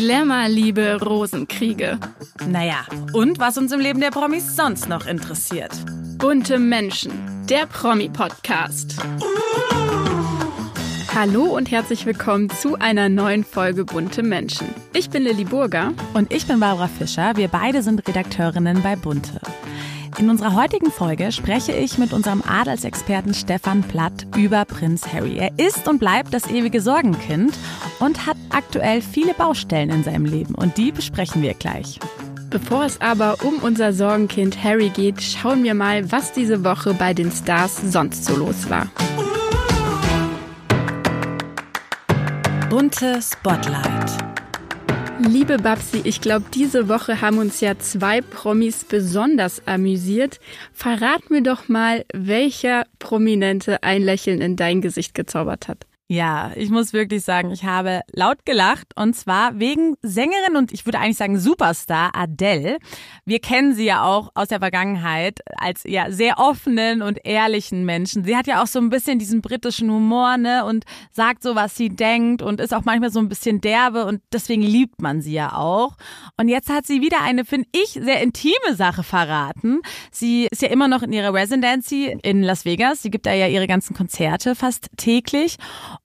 Glamour-Liebe, 0.00 0.98
Rosenkriege. 1.02 1.98
Naja, 2.48 2.86
und 3.12 3.38
was 3.38 3.58
uns 3.58 3.70
im 3.70 3.80
Leben 3.80 4.00
der 4.00 4.10
Promis 4.10 4.56
sonst 4.56 4.88
noch 4.88 5.04
interessiert. 5.06 5.72
Bunte 6.16 6.58
Menschen, 6.58 7.12
der 7.50 7.66
Promi-Podcast. 7.66 8.96
Hallo 11.14 11.54
und 11.54 11.70
herzlich 11.70 12.06
willkommen 12.06 12.48
zu 12.48 12.76
einer 12.76 13.10
neuen 13.10 13.44
Folge 13.44 13.84
Bunte 13.84 14.22
Menschen. 14.22 14.68
Ich 14.94 15.10
bin 15.10 15.22
Lilly 15.22 15.44
Burger. 15.44 15.92
Und 16.14 16.32
ich 16.32 16.46
bin 16.46 16.60
Barbara 16.60 16.88
Fischer. 16.88 17.36
Wir 17.36 17.48
beide 17.48 17.82
sind 17.82 18.08
Redakteurinnen 18.08 18.80
bei 18.82 18.96
Bunte. 18.96 19.38
In 20.18 20.28
unserer 20.28 20.54
heutigen 20.54 20.90
Folge 20.90 21.32
spreche 21.32 21.72
ich 21.72 21.96
mit 21.98 22.12
unserem 22.12 22.42
Adelsexperten 22.42 23.32
Stefan 23.32 23.82
Platt 23.82 24.26
über 24.36 24.64
Prinz 24.64 25.06
Harry. 25.12 25.38
Er 25.38 25.58
ist 25.58 25.88
und 25.88 25.98
bleibt 25.98 26.34
das 26.34 26.50
ewige 26.50 26.80
Sorgenkind 26.80 27.54
und 28.00 28.26
hat 28.26 28.36
aktuell 28.50 29.00
viele 29.00 29.34
Baustellen 29.34 29.90
in 29.90 30.04
seinem 30.04 30.24
Leben 30.24 30.54
und 30.54 30.76
die 30.76 30.92
besprechen 30.92 31.42
wir 31.42 31.54
gleich. 31.54 31.98
Bevor 32.50 32.84
es 32.84 33.00
aber 33.00 33.36
um 33.44 33.58
unser 33.62 33.92
Sorgenkind 33.92 34.62
Harry 34.62 34.88
geht, 34.88 35.22
schauen 35.22 35.62
wir 35.62 35.74
mal, 35.74 36.10
was 36.10 36.32
diese 36.32 36.64
Woche 36.64 36.94
bei 36.94 37.14
den 37.14 37.30
Stars 37.30 37.80
sonst 37.90 38.24
so 38.24 38.36
los 38.36 38.68
war. 38.68 38.88
Bunte 42.68 43.20
Spotlight. 43.22 44.29
Liebe 45.28 45.58
Babsi, 45.58 46.00
ich 46.04 46.22
glaube, 46.22 46.46
diese 46.54 46.88
Woche 46.88 47.20
haben 47.20 47.36
uns 47.38 47.60
ja 47.60 47.78
zwei 47.78 48.22
Promis 48.22 48.84
besonders 48.84 49.66
amüsiert. 49.66 50.40
Verrat 50.72 51.28
mir 51.28 51.42
doch 51.42 51.68
mal, 51.68 52.06
welcher 52.14 52.86
Prominente 52.98 53.82
ein 53.82 54.02
Lächeln 54.02 54.40
in 54.40 54.56
dein 54.56 54.80
Gesicht 54.80 55.14
gezaubert 55.14 55.68
hat. 55.68 55.86
Ja, 56.12 56.50
ich 56.56 56.70
muss 56.70 56.92
wirklich 56.92 57.22
sagen, 57.22 57.52
ich 57.52 57.62
habe 57.62 58.00
laut 58.12 58.44
gelacht 58.44 58.88
und 58.96 59.14
zwar 59.14 59.60
wegen 59.60 59.94
Sängerin 60.02 60.56
und 60.56 60.72
ich 60.72 60.84
würde 60.84 60.98
eigentlich 60.98 61.18
sagen 61.18 61.38
Superstar 61.38 62.10
Adele. 62.16 62.78
Wir 63.24 63.38
kennen 63.38 63.74
sie 63.74 63.84
ja 63.84 64.02
auch 64.02 64.32
aus 64.34 64.48
der 64.48 64.58
Vergangenheit 64.58 65.38
als 65.56 65.84
ja 65.84 66.10
sehr 66.10 66.40
offenen 66.40 67.02
und 67.02 67.20
ehrlichen 67.22 67.84
Menschen. 67.84 68.24
Sie 68.24 68.36
hat 68.36 68.48
ja 68.48 68.60
auch 68.60 68.66
so 68.66 68.80
ein 68.80 68.90
bisschen 68.90 69.20
diesen 69.20 69.40
britischen 69.40 69.88
Humor, 69.88 70.36
ne, 70.36 70.64
und 70.64 70.84
sagt 71.12 71.44
so, 71.44 71.54
was 71.54 71.76
sie 71.76 71.90
denkt 71.90 72.42
und 72.42 72.60
ist 72.60 72.74
auch 72.74 72.84
manchmal 72.84 73.12
so 73.12 73.20
ein 73.20 73.28
bisschen 73.28 73.60
derbe 73.60 74.04
und 74.04 74.20
deswegen 74.32 74.62
liebt 74.62 75.00
man 75.00 75.20
sie 75.20 75.34
ja 75.34 75.54
auch. 75.56 75.94
Und 76.36 76.48
jetzt 76.48 76.70
hat 76.70 76.88
sie 76.88 77.02
wieder 77.02 77.22
eine, 77.22 77.44
finde 77.44 77.68
ich, 77.70 77.90
sehr 77.90 78.20
intime 78.20 78.74
Sache 78.74 79.04
verraten. 79.04 79.80
Sie 80.10 80.48
ist 80.50 80.60
ja 80.60 80.70
immer 80.70 80.88
noch 80.88 81.04
in 81.04 81.12
ihrer 81.12 81.32
Residency 81.32 82.18
in 82.24 82.42
Las 82.42 82.64
Vegas. 82.64 83.00
Sie 83.00 83.12
gibt 83.12 83.26
da 83.26 83.32
ja 83.32 83.46
ihre 83.46 83.68
ganzen 83.68 83.94
Konzerte 83.94 84.56
fast 84.56 84.88
täglich 84.96 85.56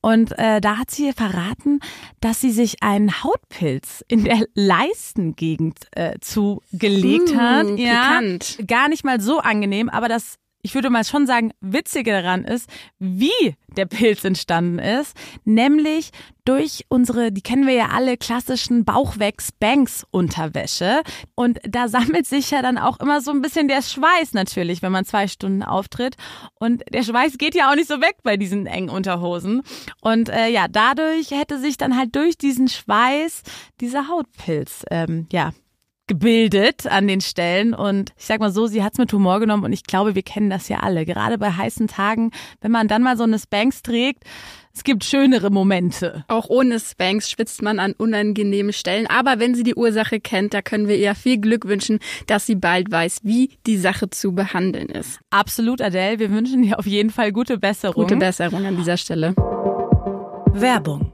und 0.06 0.38
äh, 0.38 0.62
da 0.62 0.78
hat 0.78 0.92
sie 0.92 1.12
verraten, 1.14 1.80
dass 2.22 2.40
sie 2.40 2.52
sich 2.52 2.84
einen 2.84 3.24
Hautpilz 3.24 4.06
in 4.08 4.24
der 4.24 4.46
Leistengegend 4.54 5.80
äh, 5.96 6.20
zugelegt 6.22 7.32
Uh, 7.32 7.36
hat. 7.36 7.66
Ja, 7.80 8.20
pikant. 8.20 8.60
gar 8.68 8.88
nicht 8.88 9.04
mal 9.04 9.20
so 9.20 9.40
angenehm, 9.40 9.90
aber 9.90 10.08
das 10.08 10.36
ich 10.66 10.74
würde 10.74 10.90
mal 10.90 11.06
schon 11.06 11.28
sagen, 11.28 11.52
witzige 11.62 12.12
daran 12.12 12.44
ist, 12.44 12.68
wie 12.98 13.56
der 13.78 13.86
Pilz 13.86 14.24
entstanden 14.24 14.80
ist, 14.80 15.16
nämlich 15.44 16.10
durch 16.44 16.88
unsere, 16.90 17.32
die 17.32 17.44
kennen 17.44 17.68
wir 17.68 17.76
ja 17.76 17.90
alle, 17.90 18.18
klassischen 18.18 18.84
Bauchwächs-Banks-Unterwäsche. 18.84 21.04
Und 21.36 21.60
da 21.70 21.88
sammelt 21.88 22.26
sich 22.26 22.50
ja 22.50 22.64
dann 22.64 22.80
auch 22.80 23.00
immer 23.00 23.22
so 23.22 23.30
ein 23.30 23.44
bisschen 23.44 23.68
der 23.68 23.84
Schweiß 23.84 24.34
natürlich, 24.34 24.82
wenn 24.82 24.92
man 24.92 25.06
zwei 25.06 25.28
Stunden 25.28 25.62
auftritt. 25.62 26.16
Und 26.56 26.82
der 26.92 27.04
Schweiß 27.04 27.38
geht 27.38 27.54
ja 27.54 27.70
auch 27.70 27.76
nicht 27.76 27.88
so 27.88 28.02
weg 28.02 28.16
bei 28.24 28.36
diesen 28.36 28.66
engen 28.66 28.90
Unterhosen. 28.90 29.62
Und 30.02 30.30
äh, 30.30 30.48
ja, 30.48 30.68
dadurch 30.68 31.30
hätte 31.30 31.60
sich 31.60 31.78
dann 31.78 31.96
halt 31.96 32.16
durch 32.16 32.40
diesen 32.40 32.70
Schweiß 32.70 33.44
dieser 33.82 34.08
Hautpilz, 34.08 34.84
ähm, 34.90 35.28
ja, 35.32 35.52
gebildet 36.08 36.88
an 36.88 37.08
den 37.08 37.22
Stellen 37.22 37.74
und 37.74 38.12
ich 38.18 38.26
sag 38.26 38.40
mal 38.40 38.52
so, 38.52 38.68
sie 38.68 38.84
hat's 38.84 38.98
mit 38.98 39.12
Humor 39.12 39.40
genommen 39.40 39.64
und 39.64 39.74
ich 39.74 39.84
glaube, 39.84 40.16
wir 40.16 40.24
kennen 40.24 40.50
das 40.50 40.70
ja 40.70 40.80
alle. 40.80 41.06
Gerade 41.06 41.38
bei 41.38 41.52
heißen 41.52 41.88
Tagen, 41.88 42.32
wenn 42.62 42.72
man 42.72 42.88
dann 42.88 43.02
mal 43.02 43.18
so 43.18 43.24
eine 43.24 43.40
Spanks 43.40 43.82
trägt, 43.82 44.24
es 44.76 44.84
gibt 44.84 45.06
schönere 45.06 45.52
Momente. 45.52 46.26
Auch 46.28 46.50
ohne 46.50 46.82
Spanks 46.82 47.32
schwitzt 47.32 47.62
man 47.62 47.80
an 47.80 47.94
unangenehmen 47.94 48.74
Stellen. 48.74 49.08
Aber 49.08 49.40
wenn 49.40 49.56
sie 49.56 49.64
die 49.64 49.76
Ursache 49.76 50.20
kennt, 50.20 50.54
da 50.54 50.62
können 50.62 50.90
wir 50.90 50.98
ihr 50.98 51.16
viel 51.16 51.40
Glück 51.40 51.66
wünschen, 51.66 52.00
dass 52.28 52.46
sie 52.46 52.56
bald 52.56 52.92
weiß, 52.92 53.22
wie 53.24 53.58
die 53.66 53.78
Sache 53.78 54.10
zu 54.10 54.34
behandeln 54.34 54.90
ist. 54.90 55.22
Absolut, 55.30 55.82
Adele. 55.82 56.20
Wir 56.20 56.30
wünschen 56.30 56.62
dir 56.62 56.78
auf 56.78 56.86
jeden 56.86 57.10
Fall 57.10 57.32
gute 57.32 57.58
Besserung. 57.58 58.04
Gute 58.04 58.18
Besserung 58.18 58.66
an 58.66 58.76
dieser 58.76 58.98
Stelle. 58.98 59.34
Werbung. 60.54 61.12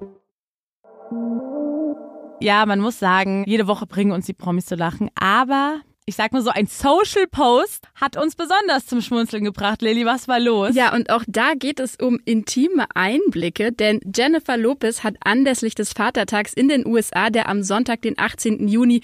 Ja, 2.41 2.66
man 2.66 2.79
muss 2.79 2.97
sagen, 2.97 3.44
jede 3.46 3.68
Woche 3.68 3.85
bringen 3.85 4.12
uns 4.12 4.25
die 4.25 4.34
Promis 4.34 4.66
zu 4.66 4.74
lachen, 4.75 5.12
aber 5.13 5.81
ich 6.07 6.16
sag 6.16 6.34
mal 6.34 6.41
so, 6.41 6.50
ein 6.50 6.66
Social 6.66 7.28
Post 7.29 7.88
hat 7.94 8.18
uns 8.18 8.35
besonders 8.35 8.88
zum 8.88 9.02
Schmunzeln 9.02 9.44
gebracht. 9.44 9.84
Lilly, 9.84 10.06
was 10.06 10.28
war 10.28 10.40
los? 10.40 10.75
Ja, 10.75 10.94
und 10.94 11.12
auch 11.12 11.24
da 11.28 11.53
geht 11.53 11.80
es 11.80 11.96
um 11.96 12.19
intime 12.25 12.88
Einblicke, 12.96 13.72
denn 13.72 14.00
Jennifer 14.13 14.57
Lopez 14.57 15.03
hat 15.03 15.16
anlässlich 15.24 15.75
des 15.75 15.94
Vatertags 15.94 16.53
in 16.53 16.68
den 16.68 16.88
USA, 16.88 17.30
der 17.30 17.47
am 17.47 17.62
Sonntag, 17.62 18.01
den 18.01 18.18
18. 18.18 18.68
Juni 18.68 19.01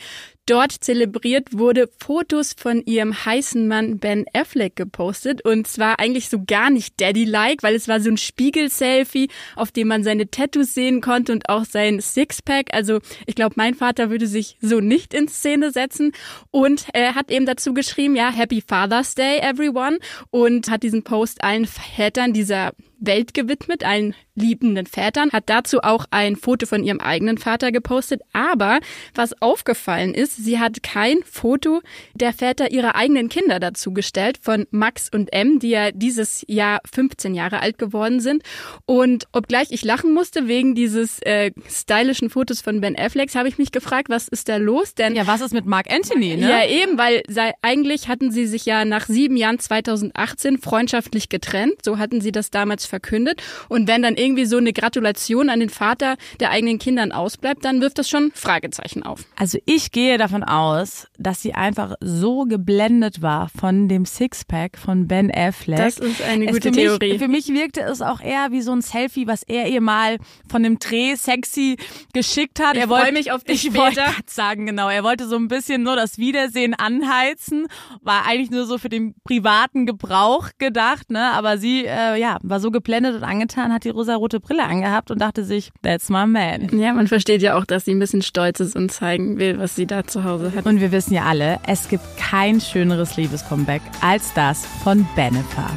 dort 0.48 0.72
zelebriert 0.72 1.58
wurde, 1.58 1.90
Fotos 2.00 2.56
von 2.58 2.82
ihrem 2.86 3.14
heißen 3.26 3.68
Mann 3.68 4.00
Ben 4.00 4.26
Affleck 4.34 4.76
gepostet. 4.76 5.44
Und 5.46 5.68
zwar 5.68 6.00
eigentlich 6.00 6.30
so 6.30 6.44
gar 6.46 6.70
nicht 6.70 7.00
Daddy-like, 7.00 7.62
weil 7.62 7.76
es 7.76 7.88
war 7.88 8.00
so 8.00 8.10
ein 8.10 8.18
Spiegel-Selfie, 8.18 9.30
auf 9.56 9.72
dem 9.72 9.90
man 9.90 10.04
seine 10.04 10.32
Tattoos 10.32 10.74
sehen 10.74 11.02
konnte 11.02 11.32
und 11.32 11.50
auch 11.50 11.66
sein 11.66 12.02
Sixpack. 12.02 12.74
Also 12.74 13.00
ich 13.26 13.36
glaube, 13.36 13.56
mein 13.58 13.76
Vater 13.76 14.10
würde 14.10 14.28
sich 14.28 14.58
so 14.62 14.80
nicht 14.80 15.14
in 15.14 15.28
Szene 15.28 15.72
setzen. 15.72 16.14
Und 16.52 16.88
er 16.94 17.16
hat 17.16 17.30
eben 17.30 17.46
dazu 17.46 17.74
geschrieben, 17.74 18.16
ja, 18.16 18.32
Happy 18.32 18.64
Father's 18.66 19.16
Day, 19.16 19.40
everyone. 19.40 20.00
Und 20.32 20.70
hat 20.70 20.84
diesen 20.84 21.04
Post 21.04 21.44
allen 21.44 21.68
Vätern 21.68 22.34
dieser 22.34 22.72
Welt 23.00 23.34
gewidmet, 23.34 23.84
allen 23.84 24.16
liebenden 24.36 24.86
Vätern, 24.86 25.32
hat 25.32 25.46
dazu 25.48 25.80
auch 25.82 26.06
ein 26.12 26.36
Foto 26.36 26.66
von 26.66 26.84
ihrem 26.84 27.00
eigenen 27.00 27.38
Vater 27.38 27.72
gepostet. 27.72 28.22
Aber 28.34 28.80
was 29.16 29.42
aufgefallen 29.42 30.14
ist, 30.14 30.36
sie 30.36 30.60
hat 30.60 30.84
kein 30.84 31.18
Foto 31.24 31.82
der 32.14 32.34
Väter 32.34 32.72
ihrer 32.72 32.96
eigenen 32.96 33.30
Kinder 33.30 33.60
dazu 33.60 33.94
gestellt, 33.94 34.40
von 34.42 34.68
Max 34.72 35.10
und 35.14 35.34
M, 35.34 35.60
die 35.60 35.70
ja 35.70 35.92
dieses 35.92 36.46
Jahr 36.48 36.82
15 36.92 37.34
Jahre 37.34 37.62
alt 37.62 37.78
geworden 37.78 38.20
sind. 38.20 38.44
Und 38.86 39.28
obgleich 39.32 39.72
ich 39.72 39.84
lachen 39.84 40.14
musste 40.14 40.48
wegen 40.48 40.76
dieses 40.76 41.20
äh, 41.24 41.52
stylischen 41.70 42.30
Fotos 42.30 42.62
von 42.62 42.82
Ben 42.82 42.98
Affleck, 42.98 43.34
habe 43.36 43.50
ich 43.50 43.58
mich 43.58 43.72
gefragt, 43.72 44.10
was 44.10 44.28
ist 44.28 44.50
da 44.50 44.58
los? 44.58 44.96
Denn 44.96 45.16
Ja, 45.16 45.28
was 45.28 45.42
ist 45.42 45.54
mit 45.54 45.66
Mark 45.66 45.92
Anthony, 45.92 46.38
ne? 46.38 46.50
ja, 46.50 46.66
eben, 46.66 46.98
weil 46.98 47.24
sei, 47.28 47.54
eigentlich 47.62 48.08
hatten 48.08 48.32
sie 48.32 48.46
sich 48.46 48.66
ja 48.66 48.86
nach 48.86 49.08
sieben 49.08 49.38
Jahren 49.38 49.60
2018 49.60 50.60
freundschaftlich 50.60 51.30
getrennt. 51.30 51.76
So 51.84 51.98
hatten 51.98 52.22
sie 52.22 52.32
das 52.32 52.52
damals 52.52 52.86
verkündet. 52.88 53.42
Und 53.70 53.88
wenn 53.88 54.02
dann 54.02 54.16
irgendwie 54.16 54.46
so 54.46 54.58
eine 54.58 54.74
Gratulation 54.74 55.50
an 55.50 55.60
den 55.60 55.70
Vater 55.70 56.16
der 56.40 56.52
eigenen 56.52 56.80
Kindern 56.80 57.12
ausbleibt, 57.12 57.64
dann 57.66 57.82
wirft 57.82 57.98
das 58.00 58.10
schon 58.10 58.32
Fragezeichen 58.34 59.04
auf. 59.04 59.22
Also 59.36 59.58
ich 59.66 59.92
gehe 59.92 60.18
davon 60.18 60.44
aus, 60.44 61.08
dass 61.18 61.42
sie 61.42 61.54
einfach 61.54 61.96
so 62.02 62.46
geblendet 62.46 63.22
war 63.22 63.50
von 63.50 63.88
dem 63.88 64.06
Sixpack 64.06 64.78
von 64.78 65.08
Ben 65.08 65.32
Affleck. 65.34 65.78
Das 65.78 65.98
ist 66.00 66.22
eine 66.22 66.46
Es 66.46 66.54
gute 66.54 66.70
für 66.70 66.76
Theorie. 66.76 67.10
Mich, 67.14 67.20
für 67.20 67.28
mich 67.28 67.48
wirkte 67.50 67.82
es 67.82 68.02
auch 68.02 68.22
eher 68.22 68.52
wie 68.52 68.62
so 68.62 68.72
ein 68.72 68.82
Selfie, 68.82 69.28
was 69.28 69.44
er 69.44 69.68
ihr 69.68 69.82
mal 69.82 70.18
von 70.50 70.64
dem 70.64 70.80
Dreh 70.80 71.16
sexy 71.16 71.78
geschickt 72.14 72.60
hat. 72.60 72.76
Ich 72.76 72.82
er 72.82 72.90
wollte, 72.90 73.12
mich 73.14 73.32
auf 73.32 73.44
dich 73.44 73.58
Ich 73.68 73.76
wollte 73.76 74.02
später. 74.02 74.14
sagen, 74.28 74.66
genau. 74.66 74.88
Er 74.90 75.04
wollte 75.04 75.28
so 75.28 75.36
ein 75.36 75.48
bisschen 75.48 75.84
nur 75.84 75.96
das 75.96 76.18
Wiedersehen 76.18 76.74
anheizen. 76.74 77.68
War 78.02 78.26
eigentlich 78.26 78.52
nur 78.52 78.66
so 78.66 78.78
für 78.78 78.90
den 78.90 79.16
privaten 79.24 79.86
Gebrauch 79.86 80.50
gedacht, 80.58 81.10
ne? 81.12 81.32
Aber 81.32 81.58
sie, 81.58 81.86
äh, 81.86 82.20
ja, 82.20 82.38
war 82.44 82.60
so 82.60 82.72
geblendet 82.78 83.16
und 83.16 83.24
angetan, 83.24 83.74
hat 83.74 83.86
die 83.86 83.90
rosarote 83.90 84.40
Brille 84.40 84.64
angehabt 84.64 85.10
und 85.10 85.20
dachte 85.20 85.44
sich, 85.44 85.72
that's 85.82 86.10
my 86.10 86.28
man. 86.28 86.70
Ja, 86.78 86.94
man 86.94 87.08
versteht 87.08 87.42
ja 87.42 87.58
auch, 87.58 87.66
dass 87.66 87.86
sie 87.86 87.92
ein 87.92 88.00
bisschen 88.00 88.22
stolz 88.22 88.60
ist 88.60 88.76
und 88.76 88.92
zeigen 88.92 89.40
will, 89.40 89.58
was 89.58 89.76
sie 89.76 89.88
da 89.88 90.06
zu 90.06 90.24
Hause 90.24 90.54
hat. 90.56 90.68
Und 90.68 90.80
wir 90.80 90.92
wissen 90.92 91.16
ja 91.16 91.24
alle, 91.24 91.60
es 91.66 91.90
gibt 91.90 92.04
kein 92.18 92.62
schöneres 92.62 93.18
Liebescomeback 93.18 93.82
als 94.02 94.32
das 94.36 94.64
von 94.84 95.08
Benefa. 95.16 95.72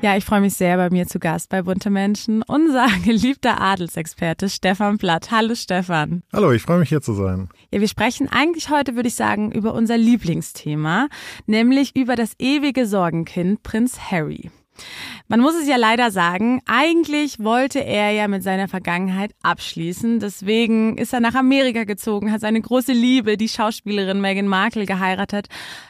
Ja, 0.00 0.16
ich 0.16 0.24
freue 0.24 0.40
mich 0.40 0.54
sehr, 0.54 0.78
bei 0.78 0.88
mir 0.88 1.06
zu 1.06 1.18
Gast 1.18 1.50
bei 1.50 1.60
Bunte 1.60 1.90
Menschen, 1.90 2.42
unser 2.46 2.86
geliebter 3.04 3.60
Adelsexperte 3.60 4.48
Stefan 4.48 4.96
Blatt. 4.96 5.30
Hallo 5.30 5.54
Stefan. 5.54 6.22
Hallo, 6.32 6.52
ich 6.52 6.62
freue 6.62 6.78
mich 6.78 6.88
hier 6.88 7.02
zu 7.02 7.12
sein. 7.12 7.50
Ja, 7.70 7.82
wir 7.82 7.88
sprechen 7.88 8.26
eigentlich 8.30 8.70
heute, 8.70 8.96
würde 8.96 9.08
ich 9.08 9.14
sagen, 9.14 9.52
über 9.52 9.74
unser 9.74 9.98
Lieblingsthema, 9.98 11.08
nämlich 11.44 11.94
über 11.96 12.16
das 12.16 12.32
ewige 12.38 12.86
Sorgenkind 12.86 13.62
Prinz 13.62 13.98
Harry. 14.10 14.50
Man 15.28 15.40
muss 15.40 15.54
es 15.54 15.68
ja 15.68 15.76
leider 15.76 16.10
sagen, 16.10 16.60
eigentlich 16.66 17.38
wollte 17.38 17.78
er 17.78 18.10
ja 18.10 18.26
mit 18.26 18.42
seiner 18.42 18.66
Vergangenheit 18.66 19.30
abschließen. 19.42 20.18
Deswegen 20.18 20.98
ist 20.98 21.12
er 21.12 21.20
nach 21.20 21.34
Amerika 21.34 21.84
gezogen, 21.84 22.32
hat 22.32 22.40
seine 22.40 22.60
große 22.60 22.92
Liebe, 22.92 23.36
die 23.36 23.48
Schauspielerin 23.48 24.20
Meghan 24.20 24.48
Markle, 24.48 24.86
geheiratet. 24.86 25.46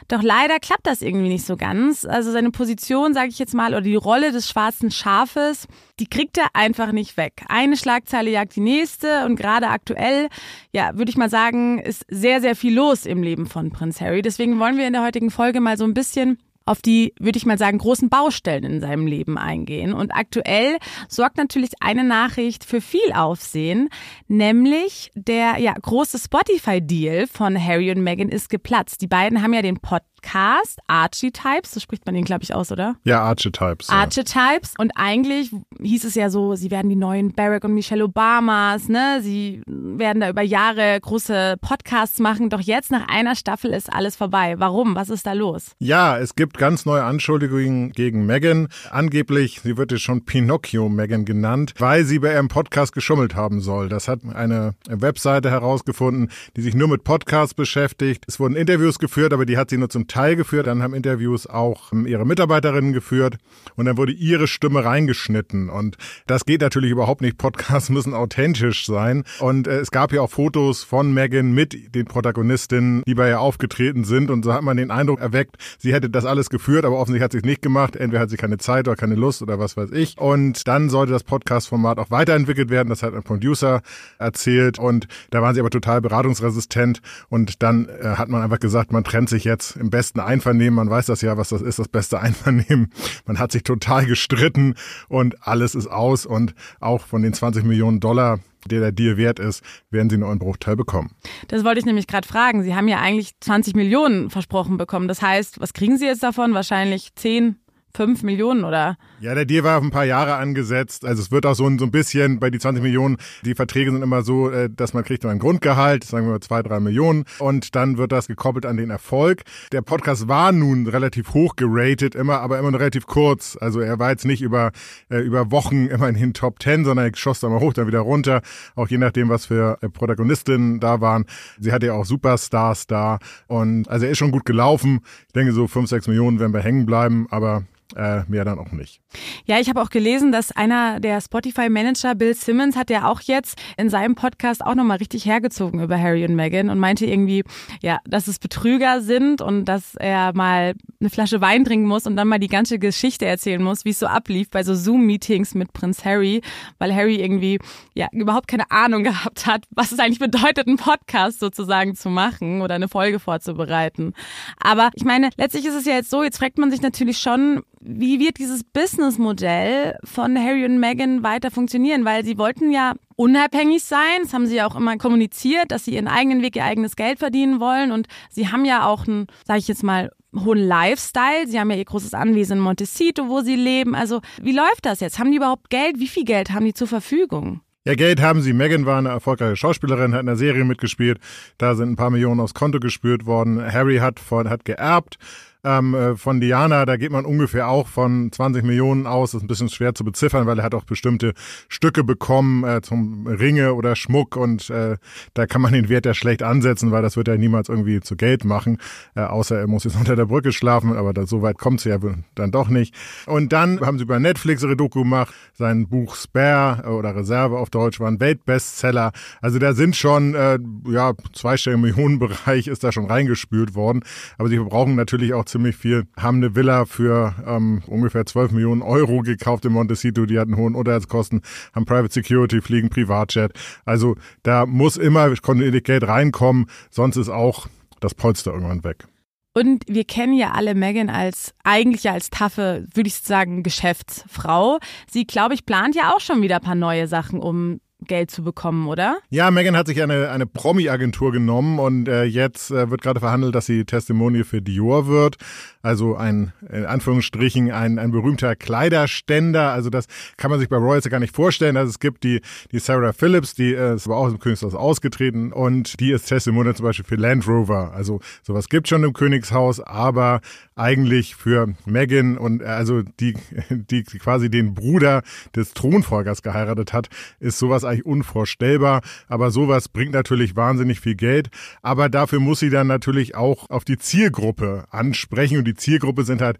Doch 0.07 0.21
leider 0.21 0.59
klappt 0.59 0.85
das 0.85 1.01
irgendwie 1.01 1.29
nicht 1.29 1.45
so 1.45 1.57
ganz. 1.57 2.05
Also 2.05 2.31
seine 2.31 2.51
Position, 2.51 3.13
sage 3.13 3.29
ich 3.29 3.39
jetzt 3.39 3.55
mal, 3.55 3.71
oder 3.71 3.81
die 3.81 3.95
Rolle 3.95 4.31
des 4.31 4.47
schwarzen 4.47 4.91
Schafes, 4.91 5.67
die 5.99 6.07
kriegt 6.07 6.37
er 6.37 6.49
einfach 6.53 6.91
nicht 6.91 7.17
weg. 7.17 7.43
Eine 7.47 7.77
Schlagzeile 7.77 8.29
jagt 8.29 8.55
die 8.55 8.61
nächste 8.61 9.25
und 9.25 9.37
gerade 9.37 9.69
aktuell, 9.69 10.29
ja, 10.71 10.97
würde 10.97 11.09
ich 11.09 11.17
mal 11.17 11.29
sagen, 11.29 11.79
ist 11.79 12.05
sehr, 12.09 12.41
sehr 12.41 12.55
viel 12.55 12.75
los 12.75 13.05
im 13.05 13.23
Leben 13.23 13.47
von 13.47 13.71
Prinz 13.71 14.01
Harry. 14.01 14.21
Deswegen 14.21 14.59
wollen 14.59 14.77
wir 14.77 14.85
in 14.85 14.93
der 14.93 15.03
heutigen 15.03 15.31
Folge 15.31 15.61
mal 15.61 15.77
so 15.77 15.83
ein 15.83 15.93
bisschen 15.93 16.37
auf 16.65 16.81
die, 16.81 17.13
würde 17.19 17.37
ich 17.37 17.45
mal 17.45 17.57
sagen, 17.57 17.77
großen 17.77 18.09
Baustellen 18.09 18.63
in 18.63 18.81
seinem 18.81 19.07
Leben 19.07 19.37
eingehen. 19.37 19.93
Und 19.93 20.11
aktuell 20.15 20.77
sorgt 21.07 21.37
natürlich 21.37 21.71
eine 21.79 22.03
Nachricht 22.03 22.63
für 22.63 22.81
viel 22.81 23.11
Aufsehen, 23.13 23.89
nämlich 24.27 25.11
der 25.15 25.57
ja, 25.59 25.73
große 25.73 26.19
Spotify-Deal 26.19 27.27
von 27.27 27.61
Harry 27.61 27.91
und 27.91 28.03
Meghan 28.03 28.29
ist 28.29 28.49
geplatzt. 28.49 29.01
Die 29.01 29.07
beiden 29.07 29.41
haben 29.41 29.53
ja 29.53 29.61
den 29.61 29.79
Pod 29.79 30.01
Cast, 30.21 30.79
Archetypes, 30.87 31.71
so 31.71 31.79
spricht 31.79 32.05
man 32.05 32.15
ihn, 32.15 32.23
glaube 32.23 32.43
ich, 32.43 32.53
aus, 32.53 32.71
oder? 32.71 32.95
Ja, 33.03 33.21
Archetypes. 33.21 33.87
Ja. 33.87 33.95
Archetypes. 33.95 34.73
Und 34.77 34.91
eigentlich 34.95 35.51
hieß 35.81 36.03
es 36.05 36.15
ja 36.15 36.29
so, 36.29 36.55
sie 36.55 36.71
werden 36.71 36.89
die 36.89 36.95
neuen 36.95 37.33
Barack 37.33 37.63
und 37.63 37.73
Michelle 37.73 38.05
Obamas, 38.05 38.87
ne? 38.87 39.19
Sie 39.21 39.61
werden 39.65 40.21
da 40.21 40.29
über 40.29 40.41
Jahre 40.41 40.99
große 41.01 41.57
Podcasts 41.61 42.19
machen. 42.19 42.49
Doch 42.49 42.61
jetzt 42.61 42.91
nach 42.91 43.07
einer 43.07 43.35
Staffel 43.35 43.71
ist 43.71 43.91
alles 43.91 44.15
vorbei. 44.15 44.55
Warum? 44.57 44.95
Was 44.95 45.09
ist 45.09 45.25
da 45.25 45.33
los? 45.33 45.71
Ja, 45.79 46.17
es 46.17 46.35
gibt 46.35 46.57
ganz 46.57 46.85
neue 46.85 47.03
Anschuldigungen 47.03 47.91
gegen 47.91 48.25
Megan. 48.25 48.67
Angeblich, 48.89 49.61
sie 49.61 49.77
wird 49.77 49.91
jetzt 49.91 50.01
schon 50.01 50.25
Pinocchio 50.25 50.89
Megan 50.89 51.25
genannt, 51.25 51.73
weil 51.79 52.05
sie 52.05 52.19
bei 52.19 52.33
ihrem 52.33 52.47
Podcast 52.47 52.93
geschummelt 52.93 53.35
haben 53.35 53.61
soll. 53.61 53.89
Das 53.89 54.07
hat 54.07 54.19
eine 54.33 54.75
Webseite 54.89 55.49
herausgefunden, 55.51 56.29
die 56.55 56.61
sich 56.61 56.75
nur 56.75 56.87
mit 56.87 57.03
Podcasts 57.03 57.53
beschäftigt. 57.53 58.25
Es 58.27 58.39
wurden 58.39 58.55
Interviews 58.55 58.99
geführt, 58.99 59.33
aber 59.33 59.45
die 59.45 59.57
hat 59.57 59.69
sie 59.69 59.77
nur 59.77 59.89
zum 59.89 60.07
Teil 60.11 60.35
geführt, 60.35 60.67
dann 60.67 60.83
haben 60.83 60.93
Interviews 60.93 61.47
auch 61.47 61.93
ähm, 61.93 62.05
ihre 62.05 62.25
Mitarbeiterinnen 62.25 62.91
geführt 62.91 63.37
und 63.77 63.85
dann 63.85 63.97
wurde 63.97 64.11
ihre 64.11 64.47
Stimme 64.47 64.83
reingeschnitten. 64.83 65.69
Und 65.69 65.97
das 66.27 66.45
geht 66.45 66.61
natürlich 66.61 66.91
überhaupt 66.91 67.21
nicht. 67.21 67.37
Podcasts 67.37 67.89
müssen 67.89 68.13
authentisch 68.13 68.85
sein. 68.85 69.23
Und 69.39 69.67
äh, 69.67 69.79
es 69.79 69.89
gab 69.89 70.11
ja 70.11 70.21
auch 70.21 70.29
Fotos 70.29 70.83
von 70.83 71.13
Megan 71.13 71.53
mit 71.53 71.95
den 71.95 72.05
Protagonistinnen, 72.05 73.03
die 73.07 73.15
bei 73.15 73.29
ihr 73.29 73.39
aufgetreten 73.39 74.03
sind. 74.03 74.29
Und 74.29 74.43
so 74.43 74.53
hat 74.53 74.63
man 74.63 74.75
den 74.75 74.91
Eindruck 74.91 75.21
erweckt, 75.21 75.55
sie 75.79 75.93
hätte 75.93 76.09
das 76.09 76.25
alles 76.25 76.49
geführt, 76.49 76.83
aber 76.83 76.97
offensichtlich 76.97 77.23
hat 77.23 77.31
sie 77.31 77.37
es 77.37 77.45
nicht 77.45 77.61
gemacht. 77.61 77.95
Entweder 77.95 78.21
hat 78.21 78.29
sie 78.29 78.37
keine 78.37 78.57
Zeit 78.57 78.89
oder 78.89 78.97
keine 78.97 79.15
Lust 79.15 79.41
oder 79.41 79.59
was 79.59 79.77
weiß 79.77 79.91
ich. 79.91 80.17
Und 80.17 80.67
dann 80.67 80.89
sollte 80.89 81.13
das 81.13 81.23
Podcast-Format 81.23 81.99
auch 81.99 82.11
weiterentwickelt 82.11 82.69
werden. 82.69 82.89
Das 82.89 83.01
hat 83.01 83.13
ein 83.13 83.23
Producer 83.23 83.81
erzählt. 84.19 84.77
Und 84.77 85.07
da 85.29 85.41
waren 85.41 85.55
sie 85.55 85.61
aber 85.61 85.69
total 85.69 86.01
beratungsresistent. 86.01 87.01
Und 87.29 87.63
dann 87.63 87.87
äh, 87.87 88.15
hat 88.17 88.27
man 88.27 88.41
einfach 88.41 88.59
gesagt, 88.59 88.91
man 88.91 89.05
trennt 89.05 89.29
sich 89.29 89.45
jetzt 89.45 89.77
im 89.77 89.89
besten 89.89 90.00
Einvernehmen. 90.15 90.75
Man 90.75 90.89
weiß 90.89 91.05
das 91.05 91.21
ja, 91.21 91.37
was 91.37 91.49
das 91.49 91.61
ist, 91.61 91.79
das 91.79 91.87
beste 91.87 92.19
Einvernehmen. 92.19 92.91
Man 93.25 93.39
hat 93.39 93.51
sich 93.51 93.63
total 93.63 94.05
gestritten 94.05 94.75
und 95.07 95.47
alles 95.47 95.75
ist 95.75 95.87
aus. 95.87 96.25
Und 96.25 96.53
auch 96.79 97.01
von 97.01 97.21
den 97.21 97.33
20 97.33 97.63
Millionen 97.63 97.99
Dollar, 97.99 98.39
der 98.65 98.79
der 98.79 98.91
Deal 98.91 99.17
wert 99.17 99.39
ist, 99.39 99.63
werden 99.89 100.09
sie 100.09 100.17
nur 100.17 100.29
einen 100.29 100.39
Bruchteil 100.39 100.75
bekommen. 100.75 101.11
Das 101.47 101.63
wollte 101.63 101.79
ich 101.79 101.85
nämlich 101.85 102.07
gerade 102.07 102.27
fragen. 102.27 102.63
Sie 102.63 102.75
haben 102.75 102.87
ja 102.87 102.99
eigentlich 102.99 103.31
20 103.39 103.75
Millionen 103.75 104.29
versprochen 104.29 104.77
bekommen. 104.77 105.07
Das 105.07 105.21
heißt, 105.21 105.59
was 105.59 105.73
kriegen 105.73 105.97
Sie 105.97 106.05
jetzt 106.05 106.23
davon? 106.23 106.53
Wahrscheinlich 106.53 107.15
10, 107.15 107.55
fünf 107.95 108.23
Millionen 108.23 108.63
oder? 108.63 108.97
Ja, 109.21 109.35
der 109.35 109.45
Deal 109.45 109.63
war 109.63 109.77
auf 109.77 109.83
ein 109.83 109.91
paar 109.91 110.05
Jahre 110.05 110.33
angesetzt. 110.37 111.05
Also 111.05 111.21
es 111.21 111.29
wird 111.29 111.45
auch 111.45 111.53
so 111.53 111.67
ein, 111.67 111.77
so 111.77 111.85
ein 111.85 111.91
bisschen 111.91 112.39
bei 112.39 112.49
die 112.49 112.57
20 112.57 112.81
Millionen, 112.81 113.17
die 113.45 113.53
Verträge 113.53 113.91
sind 113.91 114.01
immer 114.01 114.23
so, 114.23 114.49
äh, 114.49 114.67
dass 114.67 114.95
man 114.95 115.03
kriegt 115.03 115.23
ein 115.27 115.37
Grundgehalt, 115.37 116.03
sagen 116.03 116.25
wir 116.25 116.31
mal 116.31 116.39
zwei, 116.39 116.63
drei 116.63 116.79
Millionen 116.79 117.25
und 117.37 117.75
dann 117.75 117.99
wird 117.99 118.11
das 118.11 118.25
gekoppelt 118.25 118.65
an 118.65 118.77
den 118.77 118.89
Erfolg. 118.89 119.43
Der 119.73 119.83
Podcast 119.83 120.27
war 120.27 120.51
nun 120.51 120.87
relativ 120.87 121.35
hoch 121.35 121.55
geratet, 121.55 122.15
immer, 122.15 122.39
aber 122.39 122.57
immer 122.57 122.73
relativ 122.73 123.05
kurz. 123.05 123.55
Also 123.61 123.79
er 123.79 123.99
war 123.99 124.09
jetzt 124.09 124.25
nicht 124.25 124.41
über, 124.41 124.71
äh, 125.11 125.19
über 125.19 125.51
Wochen 125.51 125.85
immer 125.85 126.09
in 126.09 126.15
den 126.15 126.33
Top 126.33 126.57
Ten, 126.57 126.83
sondern 126.83 127.05
er 127.05 127.15
schoss 127.15 127.41
da 127.41 127.49
mal 127.49 127.59
hoch, 127.59 127.73
dann 127.73 127.85
wieder 127.85 127.99
runter. 127.99 128.41
Auch 128.73 128.87
je 128.87 128.97
nachdem, 128.97 129.29
was 129.29 129.45
für 129.45 129.77
äh, 129.81 129.89
Protagonistinnen 129.89 130.79
da 130.79 130.99
waren. 130.99 131.25
Sie 131.59 131.71
hatte 131.71 131.85
ja 131.85 131.93
auch 131.93 132.05
Superstars 132.05 132.87
da 132.87 133.19
und 133.45 133.87
also 133.87 134.03
er 134.03 134.13
ist 134.13 134.17
schon 134.17 134.31
gut 134.31 134.45
gelaufen. 134.45 135.01
Ich 135.27 135.33
denke 135.33 135.53
so 135.53 135.67
fünf, 135.67 135.89
sechs 135.89 136.07
Millionen 136.07 136.39
werden 136.39 136.53
wir 136.55 136.61
hängen 136.61 136.87
bleiben, 136.87 137.27
aber 137.29 137.65
äh, 137.95 138.23
mehr 138.27 138.45
dann 138.45 138.59
auch 138.59 138.71
nicht. 138.71 139.01
Ja, 139.45 139.59
ich 139.59 139.69
habe 139.69 139.81
auch 139.81 139.89
gelesen, 139.89 140.31
dass 140.31 140.51
einer 140.51 140.99
der 140.99 141.19
Spotify-Manager, 141.21 142.15
Bill 142.15 142.33
Simmons, 142.33 142.75
hat 142.75 142.89
ja 142.89 143.09
auch 143.09 143.21
jetzt 143.21 143.59
in 143.77 143.89
seinem 143.89 144.15
Podcast 144.15 144.63
auch 144.65 144.75
nochmal 144.75 144.97
richtig 144.97 145.25
hergezogen 145.25 145.81
über 145.81 145.99
Harry 145.99 146.25
und 146.25 146.35
Meghan 146.35 146.69
und 146.69 146.79
meinte 146.79 147.05
irgendwie, 147.05 147.43
ja, 147.81 147.99
dass 148.05 148.27
es 148.27 148.39
Betrüger 148.39 149.01
sind 149.01 149.41
und 149.41 149.65
dass 149.65 149.95
er 149.95 150.33
mal 150.33 150.73
eine 150.99 151.09
Flasche 151.09 151.41
Wein 151.41 151.65
trinken 151.65 151.87
muss 151.87 152.05
und 152.05 152.15
dann 152.15 152.27
mal 152.27 152.39
die 152.39 152.47
ganze 152.47 152.79
Geschichte 152.79 153.25
erzählen 153.25 153.61
muss, 153.61 153.85
wie 153.85 153.89
es 153.89 153.99
so 153.99 154.07
ablief 154.07 154.49
bei 154.49 154.63
so 154.63 154.75
Zoom-Meetings 154.75 155.55
mit 155.55 155.73
Prinz 155.73 156.05
Harry, 156.05 156.41
weil 156.77 156.93
Harry 156.93 157.15
irgendwie 157.15 157.59
ja 157.93 158.07
überhaupt 158.11 158.47
keine 158.47 158.69
Ahnung 158.71 159.03
gehabt 159.11 159.45
hat, 159.45 159.65
was 159.71 159.91
es 159.91 159.99
eigentlich 159.99 160.19
bedeutet, 160.19 160.67
einen 160.67 160.77
Podcast 160.77 161.39
sozusagen 161.39 161.95
zu 161.95 162.09
machen 162.09 162.61
oder 162.61 162.75
eine 162.75 162.87
Folge 162.87 163.19
vorzubereiten. 163.19 164.13
Aber 164.59 164.91
ich 164.95 165.03
meine, 165.03 165.29
letztlich 165.37 165.65
ist 165.65 165.75
es 165.75 165.85
ja 165.85 165.93
jetzt 165.93 166.09
so, 166.09 166.23
jetzt 166.23 166.37
fragt 166.37 166.57
man 166.57 166.71
sich 166.71 166.81
natürlich 166.81 167.17
schon, 167.17 167.63
wie 167.83 168.19
wird 168.19 168.37
dieses 168.37 168.63
Businessmodell 168.63 169.97
von 170.03 170.37
Harry 170.37 170.65
und 170.65 170.79
Meghan 170.79 171.23
weiter 171.23 171.49
funktionieren? 171.49 172.05
Weil 172.05 172.23
sie 172.23 172.37
wollten 172.37 172.71
ja 172.71 172.93
unabhängig 173.15 173.83
sein. 173.83 174.19
Das 174.23 174.33
haben 174.33 174.45
sie 174.45 174.57
ja 174.57 174.67
auch 174.67 174.75
immer 174.75 174.97
kommuniziert, 174.97 175.71
dass 175.71 175.85
sie 175.85 175.95
ihren 175.95 176.07
eigenen 176.07 176.41
Weg, 176.41 176.55
ihr 176.55 176.63
eigenes 176.63 176.95
Geld 176.95 177.19
verdienen 177.19 177.59
wollen. 177.59 177.91
Und 177.91 178.07
sie 178.29 178.49
haben 178.49 178.65
ja 178.65 178.85
auch 178.85 179.07
einen, 179.07 179.27
sage 179.45 179.59
ich 179.59 179.67
jetzt 179.67 179.83
mal, 179.83 180.11
hohen 180.35 180.59
Lifestyle. 180.59 181.47
Sie 181.47 181.59
haben 181.59 181.71
ja 181.71 181.77
ihr 181.77 181.85
großes 181.85 182.13
Anwesen 182.13 182.57
in 182.57 182.63
Montecito, 182.63 183.27
wo 183.27 183.41
sie 183.41 183.55
leben. 183.55 183.95
Also 183.95 184.21
wie 184.41 184.53
läuft 184.53 184.85
das 184.85 184.99
jetzt? 184.99 185.17
Haben 185.17 185.31
die 185.31 185.37
überhaupt 185.37 185.69
Geld? 185.69 185.99
Wie 185.99 186.07
viel 186.07 186.23
Geld 186.23 186.51
haben 186.51 186.65
die 186.65 186.73
zur 186.73 186.87
Verfügung? 186.87 187.61
Ja, 187.83 187.95
Geld 187.95 188.21
haben 188.21 188.41
sie. 188.41 188.53
Megan 188.53 188.85
war 188.85 188.99
eine 188.99 189.09
erfolgreiche 189.09 189.55
Schauspielerin, 189.55 190.13
hat 190.13 190.19
in 190.19 190.27
der 190.27 190.35
Serie 190.35 190.63
mitgespielt. 190.63 191.19
Da 191.57 191.73
sind 191.73 191.89
ein 191.89 191.95
paar 191.95 192.11
Millionen 192.11 192.39
aufs 192.39 192.53
Konto 192.53 192.79
gespürt 192.79 193.25
worden. 193.25 193.59
Harry 193.59 193.97
hat, 193.97 194.19
von, 194.19 194.51
hat 194.51 194.65
geerbt 194.65 195.17
ähm, 195.63 195.93
äh, 195.93 196.15
von 196.15 196.39
Diana, 196.39 196.85
da 196.85 196.97
geht 196.97 197.11
man 197.11 197.25
ungefähr 197.25 197.67
auch 197.67 197.87
von 197.87 198.31
20 198.31 198.63
Millionen 198.63 199.05
aus. 199.05 199.33
Ist 199.33 199.41
ein 199.43 199.47
bisschen 199.47 199.69
schwer 199.69 199.93
zu 199.93 200.03
beziffern, 200.03 200.47
weil 200.47 200.59
er 200.59 200.65
hat 200.65 200.73
auch 200.73 200.85
bestimmte 200.85 201.33
Stücke 201.69 202.03
bekommen 202.03 202.63
äh, 202.63 202.81
zum 202.81 203.27
Ringe 203.27 203.73
oder 203.73 203.95
Schmuck 203.95 204.35
und 204.35 204.69
äh, 204.69 204.97
da 205.33 205.45
kann 205.45 205.61
man 205.61 205.73
den 205.73 205.89
Wert 205.89 206.05
ja 206.05 206.13
schlecht 206.13 206.43
ansetzen, 206.43 206.91
weil 206.91 207.01
das 207.01 207.15
wird 207.15 207.27
er 207.27 207.37
niemals 207.37 207.69
irgendwie 207.69 207.99
zu 208.01 208.15
Geld 208.15 208.43
machen, 208.43 208.77
äh, 209.15 209.21
außer 209.21 209.59
er 209.59 209.67
muss 209.67 209.83
jetzt 209.83 209.95
unter 209.99 210.15
der 210.15 210.25
Brücke 210.25 210.51
schlafen, 210.51 210.93
aber 210.95 211.13
da, 211.13 211.25
so 211.25 211.41
weit 211.41 211.57
kommt 211.57 211.79
es 211.79 211.85
ja 211.85 211.97
dann 212.35 212.51
doch 212.51 212.69
nicht. 212.69 212.95
Und 213.27 213.53
dann 213.53 213.79
haben 213.81 213.97
sie 213.97 214.03
über 214.03 214.19
Netflix 214.19 214.63
ihre 214.63 214.75
Doku 214.75 215.03
gemacht, 215.03 215.33
sein 215.53 215.87
Buch 215.87 216.15
Spare 216.15 216.91
oder 216.91 217.15
Reserve 217.15 217.57
auf 217.57 217.69
Deutsch 217.69 217.99
war 217.99 218.07
ein 218.07 218.19
Weltbestseller. 218.19 219.11
Also 219.41 219.59
da 219.59 219.73
sind 219.73 219.95
schon, 219.95 220.33
äh, 220.33 220.57
ja, 220.89 221.13
zweistellige 221.33 221.81
Millionenbereich 221.81 222.67
ist 222.67 222.83
da 222.83 222.91
schon 222.91 223.05
reingespült 223.05 223.75
worden, 223.75 224.01
aber 224.37 224.49
sie 224.49 224.57
brauchen 224.57 224.95
natürlich 224.95 225.33
auch 225.33 225.45
ziemlich 225.51 225.75
viel, 225.75 226.07
haben 226.17 226.37
eine 226.37 226.55
Villa 226.55 226.85
für 226.85 227.35
ähm, 227.45 227.83
ungefähr 227.87 228.25
12 228.25 228.51
Millionen 228.51 228.81
Euro 228.81 229.21
gekauft 229.21 229.65
in 229.65 229.73
Montecito, 229.73 230.25
die 230.25 230.39
hatten 230.39 230.57
hohen 230.57 230.75
Unterhaltskosten, 230.75 231.41
haben 231.73 231.85
Private 231.85 232.13
Security, 232.13 232.61
fliegen 232.61 232.89
Privatjet. 232.89 233.53
Also 233.85 234.15
da 234.43 234.65
muss 234.65 234.97
immer 234.97 235.29
kontinuierlich 235.35 235.83
Geld 235.83 236.07
reinkommen, 236.07 236.67
sonst 236.89 237.17
ist 237.17 237.29
auch 237.29 237.67
das 237.99 238.15
Polster 238.15 238.53
irgendwann 238.53 238.83
weg. 238.83 239.05
Und 239.53 239.83
wir 239.87 240.05
kennen 240.05 240.33
ja 240.33 240.51
alle 240.51 240.75
Megan 240.75 241.09
als 241.09 241.53
eigentlich 241.63 242.09
als 242.09 242.29
taffe, 242.29 242.87
würde 242.93 243.07
ich 243.07 243.15
sagen, 243.15 243.63
Geschäftsfrau. 243.63 244.79
Sie, 245.09 245.25
glaube 245.25 245.53
ich, 245.53 245.65
plant 245.65 245.95
ja 245.95 246.13
auch 246.13 246.21
schon 246.21 246.41
wieder 246.41 246.55
ein 246.55 246.61
paar 246.61 246.75
neue 246.75 247.07
Sachen, 247.07 247.39
um 247.39 247.81
Geld 248.07 248.31
zu 248.31 248.43
bekommen, 248.43 248.87
oder? 248.87 249.17
Ja, 249.29 249.51
Megan 249.51 249.77
hat 249.77 249.87
sich 249.87 250.01
eine, 250.01 250.29
eine 250.29 250.45
Promi-Agentur 250.45 251.31
genommen 251.31 251.79
und 251.79 252.07
äh, 252.07 252.23
jetzt 252.23 252.71
äh, 252.71 252.89
wird 252.89 253.01
gerade 253.01 253.19
verhandelt, 253.19 253.53
dass 253.53 253.67
sie 253.67 253.85
Testimonial 253.85 254.43
für 254.43 254.61
Dior 254.61 255.07
wird. 255.07 255.37
Also 255.83 256.15
ein, 256.15 256.53
in 256.69 256.85
Anführungsstrichen, 256.85 257.71
ein, 257.71 257.97
ein 257.97 258.11
berühmter 258.11 258.55
Kleiderständer. 258.55 259.71
Also 259.71 259.89
das 259.89 260.05
kann 260.37 260.51
man 260.51 260.59
sich 260.59 260.69
bei 260.69 260.77
Royals 260.77 261.09
gar 261.09 261.19
nicht 261.19 261.35
vorstellen. 261.35 261.77
Also 261.77 261.89
es 261.89 261.99
gibt 261.99 262.23
die, 262.23 262.41
die 262.71 262.79
Sarah 262.79 263.13
Phillips, 263.13 263.55
die 263.55 263.73
äh, 263.73 263.95
ist 263.95 264.07
aber 264.07 264.17
auch 264.17 264.27
im 264.27 264.39
Königshaus 264.39 264.75
ausgetreten 264.75 265.51
und 265.51 265.99
die 265.99 266.11
ist 266.11 266.25
Testimonial 266.25 266.75
zum 266.75 266.85
Beispiel 266.85 267.05
für 267.05 267.15
Land 267.15 267.47
Rover. 267.47 267.93
Also 267.93 268.19
sowas 268.43 268.69
gibt 268.69 268.87
schon 268.87 269.03
im 269.03 269.13
Königshaus, 269.13 269.79
aber 269.79 270.41
eigentlich 270.75 271.35
für 271.35 271.73
Megan 271.85 272.37
und 272.37 272.61
äh, 272.61 272.65
also 272.65 273.01
die, 273.19 273.35
die 273.69 274.03
quasi 274.03 274.49
den 274.49 274.73
Bruder 274.73 275.23
des 275.55 275.73
Thronfolgers 275.73 276.41
geheiratet 276.41 276.93
hat, 276.93 277.09
ist 277.39 277.59
sowas 277.59 277.83
eigentlich 277.91 278.05
unvorstellbar. 278.05 279.01
Aber 279.27 279.51
sowas 279.51 279.89
bringt 279.89 280.13
natürlich 280.13 280.55
wahnsinnig 280.55 280.99
viel 280.99 281.15
Geld. 281.15 281.49
Aber 281.81 282.09
dafür 282.09 282.39
muss 282.39 282.59
sie 282.59 282.69
dann 282.69 282.87
natürlich 282.87 283.35
auch 283.35 283.69
auf 283.69 283.85
die 283.85 283.97
Zielgruppe 283.97 284.85
ansprechen. 284.89 285.57
Und 285.57 285.65
die 285.65 285.75
Zielgruppe 285.75 286.23
sind 286.23 286.41
halt 286.41 286.57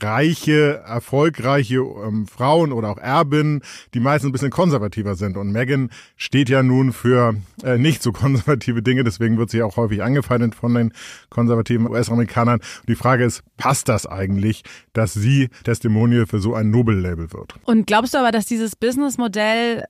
reiche, 0.00 0.82
erfolgreiche 0.86 1.76
ähm, 1.76 2.26
Frauen 2.26 2.72
oder 2.72 2.90
auch 2.90 2.98
Erbinnen, 2.98 3.62
die 3.94 4.00
meistens 4.00 4.28
ein 4.28 4.32
bisschen 4.32 4.50
konservativer 4.50 5.14
sind. 5.14 5.36
Und 5.36 5.52
Megan 5.52 5.90
steht 6.16 6.48
ja 6.48 6.62
nun 6.62 6.92
für 6.92 7.34
äh, 7.64 7.78
nicht 7.78 8.02
so 8.02 8.12
konservative 8.20 8.82
Dinge, 8.82 9.04
deswegen 9.04 9.38
wird 9.38 9.50
sie 9.50 9.62
auch 9.62 9.76
häufig 9.76 10.02
angefeindet 10.02 10.54
von 10.54 10.74
den 10.74 10.92
konservativen 11.28 11.88
US-Amerikanern. 11.88 12.60
Die 12.88 12.94
Frage 12.94 13.24
ist, 13.24 13.42
passt 13.56 13.88
das 13.88 14.06
eigentlich, 14.06 14.62
dass 14.92 15.14
sie 15.14 15.48
Testimonial 15.64 16.26
für 16.26 16.38
so 16.38 16.54
ein 16.54 16.70
Nobel-Label 16.70 17.32
wird? 17.32 17.54
Und 17.64 17.86
glaubst 17.86 18.14
du 18.14 18.18
aber, 18.18 18.32
dass 18.32 18.46
dieses 18.46 18.76
Businessmodell 18.76 19.84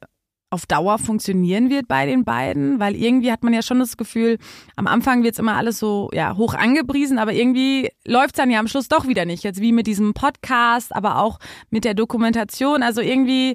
auf 0.50 0.66
Dauer 0.66 0.99
funktionieren 0.99 1.71
wird 1.71 1.87
bei 1.87 2.07
den 2.07 2.25
beiden, 2.25 2.80
weil 2.80 2.97
irgendwie 2.97 3.30
hat 3.30 3.45
man 3.45 3.52
ja 3.52 3.62
schon 3.62 3.78
das 3.78 3.97
Gefühl, 3.97 4.38
am 4.75 4.88
Anfang 4.88 5.23
wird 5.23 5.35
es 5.35 5.38
immer 5.38 5.57
alles 5.57 5.78
so 5.78 6.11
ja, 6.12 6.37
hoch 6.37 6.54
angepriesen, 6.54 7.19
aber 7.19 7.33
irgendwie 7.33 7.90
läuft 8.04 8.35
es 8.35 8.38
dann 8.38 8.50
ja 8.50 8.59
am 8.59 8.66
Schluss 8.66 8.88
doch 8.88 9.07
wieder 9.07 9.25
nicht. 9.25 9.45
Jetzt 9.45 9.61
wie 9.61 9.73
mit 9.73 9.87
diesem 9.87 10.12
Podcast, 10.12 10.95
aber 10.95 11.19
auch 11.19 11.38
mit 11.71 11.85
der 11.85 11.95
Dokumentation. 11.95 12.83
Also 12.83 13.00
irgendwie 13.00 13.54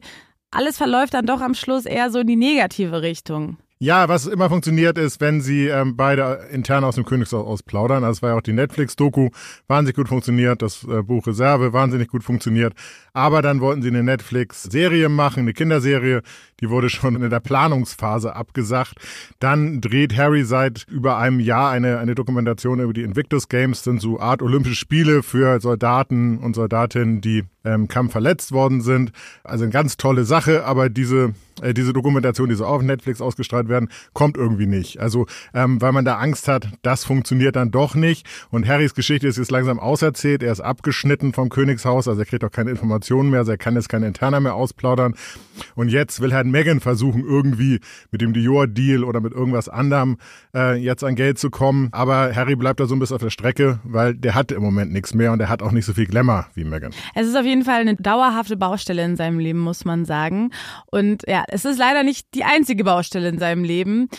alles 0.52 0.78
verläuft 0.78 1.14
dann 1.14 1.26
doch 1.26 1.42
am 1.42 1.54
Schluss 1.54 1.86
eher 1.86 2.10
so 2.10 2.20
in 2.20 2.28
die 2.28 2.38
negative 2.38 3.02
Richtung. 3.02 3.58
Ja, 3.78 4.08
was 4.08 4.26
immer 4.26 4.48
funktioniert 4.48 4.98
ist, 4.98 5.20
wenn 5.20 5.42
sie 5.42 5.68
ähm, 5.68 5.98
beide 5.98 6.48
intern 6.50 6.86
aus 6.86 6.96
dem 6.96 7.04
Königshaus 7.04 7.46
ausplaudern. 7.46 8.06
Also 8.06 8.20
es 8.20 8.22
war 8.22 8.30
ja 8.30 8.38
auch 8.38 8.42
die 8.42 8.54
Netflix-Doku, 8.54 9.32
wahnsinnig 9.68 9.98
gut 9.98 10.08
funktioniert, 10.08 10.62
das 10.62 10.86
äh, 10.86 11.04
Buch 11.04 11.28
Reserve, 11.28 11.74
wahnsinnig 11.74 12.08
gut 12.08 12.24
funktioniert. 12.24 12.74
Aber 13.12 13.42
dann 13.42 13.60
wollten 13.60 13.82
sie 13.82 13.90
eine 13.90 14.02
Netflix-Serie 14.02 15.10
machen, 15.10 15.42
eine 15.42 15.52
Kinderserie, 15.52 16.22
die 16.62 16.70
wurde 16.70 16.90
schon 16.90 17.22
in 17.22 17.30
der 17.30 17.42
Planungsphase 17.42 18.34
abgesagt. 18.34 18.96
Dann 19.40 19.82
dreht 19.82 20.16
Harry 20.16 20.46
seit 20.46 20.86
über 20.88 21.18
einem 21.18 21.42
Jahr 21.42 21.72
eine, 21.72 21.98
eine 21.98 22.16
Dokumentation 22.16 22.80
über 22.80 22.94
die 22.94 23.04
Invictus 23.04 23.50
Games, 23.50 23.84
sind 23.84 24.00
so 24.00 24.22
Art 24.22 24.42
Olympische 24.42 24.76
Spiele 24.76 25.22
für 25.22 25.60
Soldaten 25.60 26.38
und 26.38 26.56
Soldatinnen, 26.56 27.20
die 27.20 27.44
ähm, 27.66 27.88
Kampf 27.88 28.12
verletzt 28.12 28.52
worden 28.52 28.82
sind. 28.82 29.12
Also 29.44 29.64
eine 29.64 29.74
ganz 29.74 29.98
tolle 29.98 30.24
Sache, 30.24 30.66
aber 30.66 30.90
diese 30.90 31.34
äh, 31.62 31.74
diese 31.74 31.94
Dokumentation, 31.94 32.50
die 32.50 32.56
so 32.56 32.66
auf 32.66 32.82
Netflix 32.82 33.22
ausgestrahlt 33.22 33.70
werden, 33.70 33.90
kommt 34.14 34.38
irgendwie 34.38 34.66
nicht. 34.66 35.00
Also 35.00 35.26
ähm, 35.54 35.82
weil 35.82 35.92
man 35.92 36.06
da 36.06 36.18
Angst 36.18 36.48
hat, 36.48 36.68
das 36.82 37.06
funktioniert 37.06 37.56
dann 37.56 37.72
doch 37.72 37.96
nicht. 37.96 38.26
Und 38.52 38.68
Harrys 38.68 38.94
Geschichte 38.94 39.28
ist 39.28 39.38
jetzt 39.38 39.52
langsam 39.52 39.80
auserzählt. 39.80 40.44
Er 40.44 40.52
ist 40.52 40.62
abgeschnitten 40.62 41.34
vom 41.34 41.50
Königshaus, 41.50 42.08
also 42.08 42.20
er 42.22 42.26
kriegt 42.26 42.44
auch 42.44 42.52
keine 42.52 42.72
Informationen 42.72 43.30
mehr, 43.30 43.40
also 43.40 43.52
er 43.52 43.58
kann 43.58 43.76
jetzt 43.76 43.90
keine 43.90 44.08
Interna 44.08 44.40
mehr 44.40 44.56
ausplaudern. 44.56 45.16
Und 45.76 45.90
jetzt 45.90 46.20
will 46.20 46.34
halt 46.34 46.48
Meghan 46.48 46.82
versuchen, 46.82 47.24
irgendwie 47.24 47.80
mit 48.12 48.22
dem 48.22 48.34
Dior-Deal 48.34 49.04
oder 49.04 49.22
mit 49.22 49.34
irgendwas 49.34 49.70
anderem 49.70 50.18
äh, 50.54 50.76
jetzt 50.76 51.04
an 51.04 51.16
Geld 51.16 51.40
zu 51.40 51.50
kommen. 51.50 51.88
Aber 51.92 52.36
Harry 52.36 52.56
bleibt 52.56 52.80
da 52.80 52.86
so 52.86 52.96
ein 52.96 53.00
bisschen 53.00 53.16
auf 53.16 53.22
der 53.22 53.30
Strecke, 53.30 53.80
weil 53.84 54.16
der 54.16 54.36
hat 54.36 54.52
im 54.52 54.62
Moment 54.62 54.92
nichts 54.92 55.14
mehr 55.14 55.32
und 55.32 55.40
er 55.40 55.48
hat 55.48 55.62
auch 55.62 55.72
nicht 55.72 55.86
so 55.86 55.94
viel 55.94 56.06
Glamour 56.06 56.48
wie 56.56 56.66
Meghan. 56.66 56.92
Es 57.14 57.28
ist 57.28 57.38
auf 57.38 57.46
jeden 57.46 57.55
Fall 57.64 57.82
eine 57.82 57.96
dauerhafte 57.96 58.58
Baustelle 58.58 59.04
in 59.04 59.16
seinem 59.16 59.40
Leben, 59.40 59.60
muss 59.60 59.86
man 59.86 60.06
sagen. 60.06 60.52
Und 60.88 61.24
ja, 61.28 61.44
es 61.48 61.66
ist 61.66 61.78
leider 61.78 62.04
nicht 62.04 62.28
die 62.34 62.44
einzige 62.44 62.84
Baustelle 62.84 63.30
in 63.30 63.40
seinem 63.40 63.64
Leben. 63.64 64.10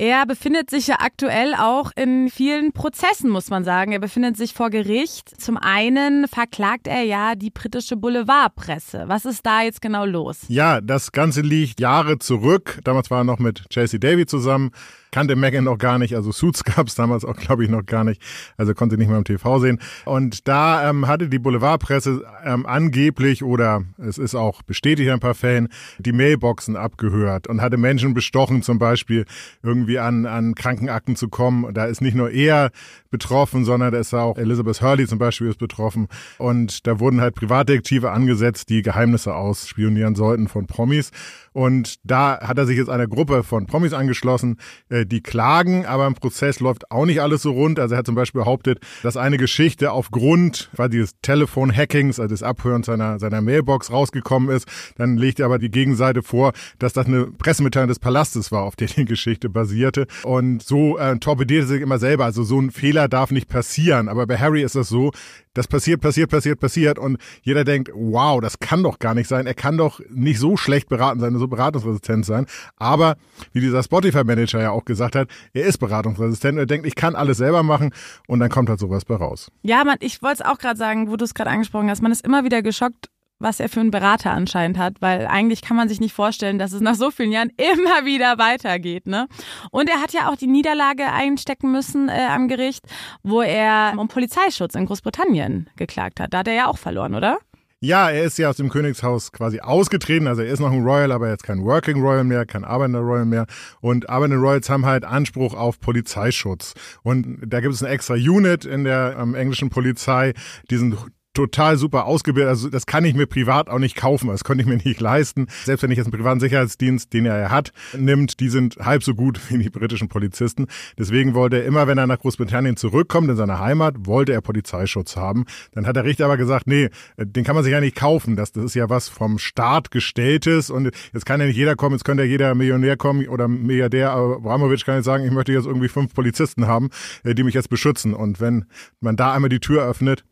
Er 0.00 0.26
befindet 0.26 0.70
sich 0.70 0.86
ja 0.86 0.98
aktuell 1.00 1.54
auch 1.54 1.90
in 1.96 2.30
vielen 2.30 2.70
Prozessen, 2.70 3.30
muss 3.30 3.50
man 3.50 3.64
sagen. 3.64 3.90
Er 3.90 3.98
befindet 3.98 4.36
sich 4.36 4.54
vor 4.54 4.70
Gericht. 4.70 5.28
Zum 5.40 5.56
einen 5.56 6.28
verklagt 6.28 6.86
er 6.86 7.02
ja 7.02 7.34
die 7.34 7.50
britische 7.50 7.96
Boulevardpresse. 7.96 9.04
Was 9.08 9.24
ist 9.24 9.44
da 9.44 9.62
jetzt 9.62 9.82
genau 9.82 10.04
los? 10.04 10.42
Ja, 10.46 10.80
das 10.80 11.10
Ganze 11.10 11.40
liegt 11.40 11.80
Jahre 11.80 12.20
zurück. 12.20 12.78
Damals 12.84 13.10
war 13.10 13.22
er 13.22 13.24
noch 13.24 13.40
mit 13.40 13.64
JC 13.72 14.00
Davy 14.00 14.24
zusammen 14.24 14.70
kannte 15.10 15.36
Megan 15.36 15.64
noch 15.64 15.78
gar 15.78 15.98
nicht. 15.98 16.14
Also 16.14 16.32
Suits 16.32 16.64
gab 16.76 16.86
es 16.88 16.94
damals 16.94 17.24
auch, 17.24 17.36
glaube 17.36 17.64
ich, 17.64 17.70
noch 17.70 17.84
gar 17.84 18.04
nicht. 18.04 18.22
Also 18.56 18.74
konnte 18.74 18.96
nicht 18.96 19.08
mehr 19.08 19.18
im 19.18 19.24
TV 19.24 19.58
sehen. 19.58 19.80
Und 20.04 20.48
da 20.48 20.88
ähm, 20.88 21.06
hatte 21.06 21.28
die 21.28 21.38
Boulevardpresse 21.38 22.24
ähm, 22.44 22.66
angeblich 22.66 23.42
oder 23.42 23.82
es 23.98 24.18
ist 24.18 24.34
auch 24.34 24.62
bestätigt 24.62 25.08
in 25.08 25.14
ein 25.14 25.20
paar 25.20 25.34
Fällen 25.34 25.68
die 25.98 26.12
Mailboxen 26.12 26.76
abgehört 26.76 27.46
und 27.46 27.60
hatte 27.60 27.76
Menschen 27.76 28.14
bestochen, 28.14 28.62
zum 28.62 28.78
Beispiel 28.78 29.24
irgendwie 29.62 29.98
an, 29.98 30.26
an 30.26 30.54
Krankenakten 30.54 31.16
zu 31.16 31.28
kommen. 31.28 31.72
Da 31.74 31.86
ist 31.86 32.00
nicht 32.00 32.14
nur 32.14 32.30
er 32.30 32.70
betroffen, 33.10 33.64
sondern 33.64 33.92
da 33.92 33.98
ist 33.98 34.14
auch 34.14 34.36
Elizabeth 34.36 34.82
Hurley 34.82 35.06
zum 35.06 35.18
Beispiel 35.18 35.48
ist 35.48 35.58
betroffen. 35.58 36.08
Und 36.38 36.86
da 36.86 37.00
wurden 37.00 37.20
halt 37.20 37.34
Privatdetektive 37.34 38.10
angesetzt, 38.10 38.68
die 38.68 38.82
Geheimnisse 38.82 39.34
ausspionieren 39.34 40.14
sollten 40.14 40.48
von 40.48 40.66
Promis. 40.66 41.10
Und 41.52 41.96
da 42.04 42.40
hat 42.40 42.58
er 42.58 42.66
sich 42.66 42.76
jetzt 42.76 42.90
einer 42.90 43.06
Gruppe 43.06 43.42
von 43.42 43.66
Promis 43.66 43.92
angeschlossen, 43.92 44.58
äh, 44.88 45.06
die 45.06 45.22
klagen, 45.22 45.86
aber 45.86 46.06
im 46.06 46.14
Prozess 46.14 46.60
läuft 46.60 46.90
auch 46.90 47.06
nicht 47.06 47.20
alles 47.20 47.42
so 47.42 47.52
rund. 47.52 47.78
Also 47.80 47.94
er 47.94 47.98
hat 47.98 48.06
zum 48.06 48.14
Beispiel 48.14 48.40
behauptet, 48.40 48.80
dass 49.02 49.16
eine 49.16 49.36
Geschichte 49.36 49.92
aufgrund 49.92 50.68
weil 50.74 50.88
dieses 50.88 51.12
Telefon-Hackings, 51.22 52.20
also 52.20 52.32
des 52.32 52.42
Abhörens 52.42 52.86
seiner, 52.86 53.18
seiner 53.18 53.40
Mailbox 53.40 53.90
rausgekommen 53.90 54.54
ist. 54.54 54.66
Dann 54.96 55.16
legt 55.16 55.40
er 55.40 55.46
aber 55.46 55.58
die 55.58 55.70
Gegenseite 55.70 56.22
vor, 56.22 56.52
dass 56.78 56.92
das 56.92 57.06
eine 57.06 57.26
Pressemitteilung 57.26 57.88
des 57.88 57.98
Palastes 57.98 58.52
war, 58.52 58.62
auf 58.62 58.76
der 58.76 58.88
die 58.88 59.04
Geschichte 59.04 59.48
basierte. 59.48 60.06
Und 60.22 60.62
so 60.62 60.98
äh, 60.98 61.18
torpediert 61.18 61.64
er 61.64 61.66
sich 61.66 61.82
immer 61.82 61.98
selber. 61.98 62.24
Also 62.24 62.42
so 62.42 62.60
ein 62.60 62.70
Fehler 62.70 63.08
darf 63.08 63.30
nicht 63.30 63.48
passieren. 63.48 64.08
Aber 64.08 64.26
bei 64.26 64.38
Harry 64.38 64.62
ist 64.62 64.74
das 64.74 64.88
so, 64.88 65.12
das 65.54 65.66
passiert, 65.66 66.00
passiert, 66.00 66.30
passiert, 66.30 66.60
passiert 66.60 66.98
und 66.98 67.18
jeder 67.42 67.64
denkt, 67.64 67.90
wow, 67.94 68.40
das 68.40 68.58
kann 68.58 68.82
doch 68.82 68.98
gar 68.98 69.14
nicht 69.14 69.28
sein. 69.28 69.46
Er 69.46 69.54
kann 69.54 69.76
doch 69.76 70.00
nicht 70.10 70.38
so 70.38 70.56
schlecht 70.56 70.88
beraten 70.88 71.20
sein, 71.20 71.36
so 71.38 71.48
beratungsresistent 71.48 72.26
sein. 72.26 72.46
Aber 72.76 73.16
wie 73.52 73.60
dieser 73.60 73.82
Spotify-Manager 73.82 74.60
ja 74.60 74.70
auch 74.70 74.84
gesagt 74.84 75.16
hat, 75.16 75.28
er 75.52 75.64
ist 75.64 75.78
beratungsresistent 75.78 76.54
und 76.54 76.58
er 76.60 76.66
denkt, 76.66 76.86
ich 76.86 76.94
kann 76.94 77.14
alles 77.14 77.38
selber 77.38 77.62
machen 77.62 77.92
und 78.26 78.40
dann 78.40 78.50
kommt 78.50 78.68
halt 78.68 78.80
sowas 78.80 79.04
bei 79.04 79.16
raus. 79.16 79.50
Ja, 79.62 79.84
man, 79.84 79.96
ich 80.00 80.22
wollte 80.22 80.42
es 80.42 80.48
auch 80.48 80.58
gerade 80.58 80.78
sagen, 80.78 81.10
wo 81.10 81.16
du 81.16 81.24
es 81.24 81.34
gerade 81.34 81.50
angesprochen 81.50 81.90
hast, 81.90 82.02
man 82.02 82.12
ist 82.12 82.24
immer 82.24 82.44
wieder 82.44 82.62
geschockt, 82.62 83.08
was 83.38 83.60
er 83.60 83.68
für 83.68 83.80
einen 83.80 83.90
Berater 83.90 84.32
anscheinend 84.32 84.78
hat, 84.78 85.00
weil 85.00 85.26
eigentlich 85.26 85.62
kann 85.62 85.76
man 85.76 85.88
sich 85.88 86.00
nicht 86.00 86.14
vorstellen, 86.14 86.58
dass 86.58 86.72
es 86.72 86.80
nach 86.80 86.94
so 86.94 87.10
vielen 87.10 87.32
Jahren 87.32 87.50
immer 87.56 88.04
wieder 88.04 88.38
weitergeht. 88.38 89.06
Ne? 89.06 89.28
Und 89.70 89.88
er 89.88 90.00
hat 90.00 90.12
ja 90.12 90.30
auch 90.30 90.36
die 90.36 90.46
Niederlage 90.46 91.06
einstecken 91.06 91.70
müssen 91.70 92.08
äh, 92.08 92.26
am 92.30 92.48
Gericht, 92.48 92.84
wo 93.22 93.42
er 93.42 93.94
um 93.96 94.08
Polizeischutz 94.08 94.74
in 94.74 94.86
Großbritannien 94.86 95.70
geklagt 95.76 96.20
hat. 96.20 96.34
Da 96.34 96.38
hat 96.38 96.48
er 96.48 96.54
ja 96.54 96.66
auch 96.66 96.78
verloren, 96.78 97.14
oder? 97.14 97.38
Ja, 97.80 98.10
er 98.10 98.24
ist 98.24 98.36
ja 98.38 98.50
aus 98.50 98.56
dem 98.56 98.70
Königshaus 98.70 99.30
quasi 99.30 99.60
ausgetreten. 99.60 100.26
Also 100.26 100.42
er 100.42 100.52
ist 100.52 100.58
noch 100.58 100.72
ein 100.72 100.82
Royal, 100.82 101.12
aber 101.12 101.28
jetzt 101.28 101.44
kein 101.44 101.62
Working 101.62 102.02
Royal 102.02 102.24
mehr, 102.24 102.44
kein 102.44 102.64
Arbeiter 102.64 102.98
Royal 102.98 103.24
mehr. 103.24 103.46
Und 103.80 104.08
Arbeiter 104.08 104.34
Royals 104.34 104.68
haben 104.68 104.84
halt 104.84 105.04
Anspruch 105.04 105.54
auf 105.54 105.78
Polizeischutz. 105.78 106.74
Und 107.04 107.38
da 107.46 107.60
gibt 107.60 107.72
es 107.72 107.82
eine 107.82 107.92
extra 107.92 108.14
Unit 108.14 108.64
in 108.64 108.82
der 108.82 109.16
ähm, 109.20 109.36
englischen 109.36 109.70
Polizei, 109.70 110.34
die 110.68 110.76
sind 110.76 110.96
total 111.38 111.76
super 111.76 112.06
ausgebildet. 112.06 112.48
Also 112.48 112.68
das 112.68 112.84
kann 112.84 113.04
ich 113.04 113.14
mir 113.14 113.26
privat 113.26 113.68
auch 113.68 113.78
nicht 113.78 113.94
kaufen. 113.94 114.26
Das 114.26 114.42
konnte 114.42 114.62
ich 114.62 114.68
mir 114.68 114.76
nicht 114.76 115.00
leisten. 115.00 115.46
Selbst 115.64 115.84
wenn 115.84 115.92
ich 115.92 115.96
jetzt 115.96 116.06
einen 116.06 116.16
privaten 116.16 116.40
Sicherheitsdienst, 116.40 117.12
den 117.12 117.26
er 117.26 117.52
hat, 117.52 117.72
nimmt, 117.96 118.40
die 118.40 118.48
sind 118.48 118.78
halb 118.78 119.04
so 119.04 119.14
gut 119.14 119.40
wie 119.48 119.58
die 119.58 119.70
britischen 119.70 120.08
Polizisten. 120.08 120.66
Deswegen 120.98 121.34
wollte 121.34 121.58
er 121.58 121.64
immer, 121.64 121.86
wenn 121.86 121.96
er 121.96 122.08
nach 122.08 122.18
Großbritannien 122.18 122.76
zurückkommt, 122.76 123.30
in 123.30 123.36
seine 123.36 123.60
Heimat, 123.60 123.94
wollte 124.00 124.32
er 124.32 124.40
Polizeischutz 124.40 125.14
haben. 125.14 125.44
Dann 125.70 125.86
hat 125.86 125.94
der 125.94 126.04
Richter 126.04 126.24
aber 126.24 126.36
gesagt, 126.36 126.66
nee, 126.66 126.88
den 127.16 127.44
kann 127.44 127.54
man 127.54 127.62
sich 127.62 127.72
ja 127.72 127.80
nicht 127.80 127.94
kaufen. 127.94 128.34
Das, 128.34 128.50
das 128.50 128.64
ist 128.64 128.74
ja 128.74 128.90
was 128.90 129.08
vom 129.08 129.38
Staat 129.38 129.92
gestelltes 129.92 130.70
und 130.70 130.90
jetzt 131.12 131.24
kann 131.24 131.40
ja 131.40 131.46
nicht 131.46 131.56
jeder 131.56 131.76
kommen, 131.76 131.94
jetzt 131.94 132.04
könnte 132.04 132.24
ja 132.24 132.28
jeder 132.28 132.56
Millionär 132.56 132.96
kommen 132.96 133.28
oder 133.28 133.46
Milliardär, 133.46 134.10
Abramovic 134.10 134.84
kann 134.84 134.96
jetzt 134.96 135.04
sagen, 135.04 135.24
ich 135.24 135.30
möchte 135.30 135.52
jetzt 135.52 135.66
irgendwie 135.66 135.88
fünf 135.88 136.14
Polizisten 136.14 136.66
haben, 136.66 136.90
äh, 137.22 137.36
die 137.36 137.44
mich 137.44 137.54
jetzt 137.54 137.70
beschützen. 137.70 138.12
Und 138.12 138.40
wenn 138.40 138.64
man 139.00 139.14
da 139.14 139.32
einmal 139.32 139.50
die 139.50 139.60
Tür 139.60 139.84
öffnet, 139.86 140.24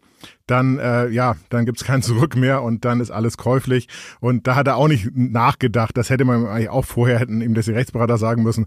dann 0.46 0.78
äh, 0.78 1.08
ja, 1.08 1.36
dann 1.50 1.66
gibt's 1.66 1.84
kein 1.84 2.02
Zurück 2.06 2.36
mehr 2.36 2.62
und 2.62 2.84
dann 2.84 3.00
ist 3.00 3.10
alles 3.10 3.36
käuflich. 3.36 3.88
Und 4.20 4.46
da 4.46 4.54
hat 4.54 4.66
er 4.66 4.76
auch 4.76 4.88
nicht 4.88 5.08
nachgedacht. 5.14 5.96
Das 5.96 6.10
hätte 6.10 6.24
man 6.24 6.46
eigentlich 6.46 6.70
auch 6.70 6.84
vorher 6.84 7.18
hätten 7.18 7.40
ihm 7.40 7.54
das 7.54 7.66
die 7.66 7.72
Rechtsberater 7.72 8.18
sagen 8.18 8.42
müssen 8.42 8.66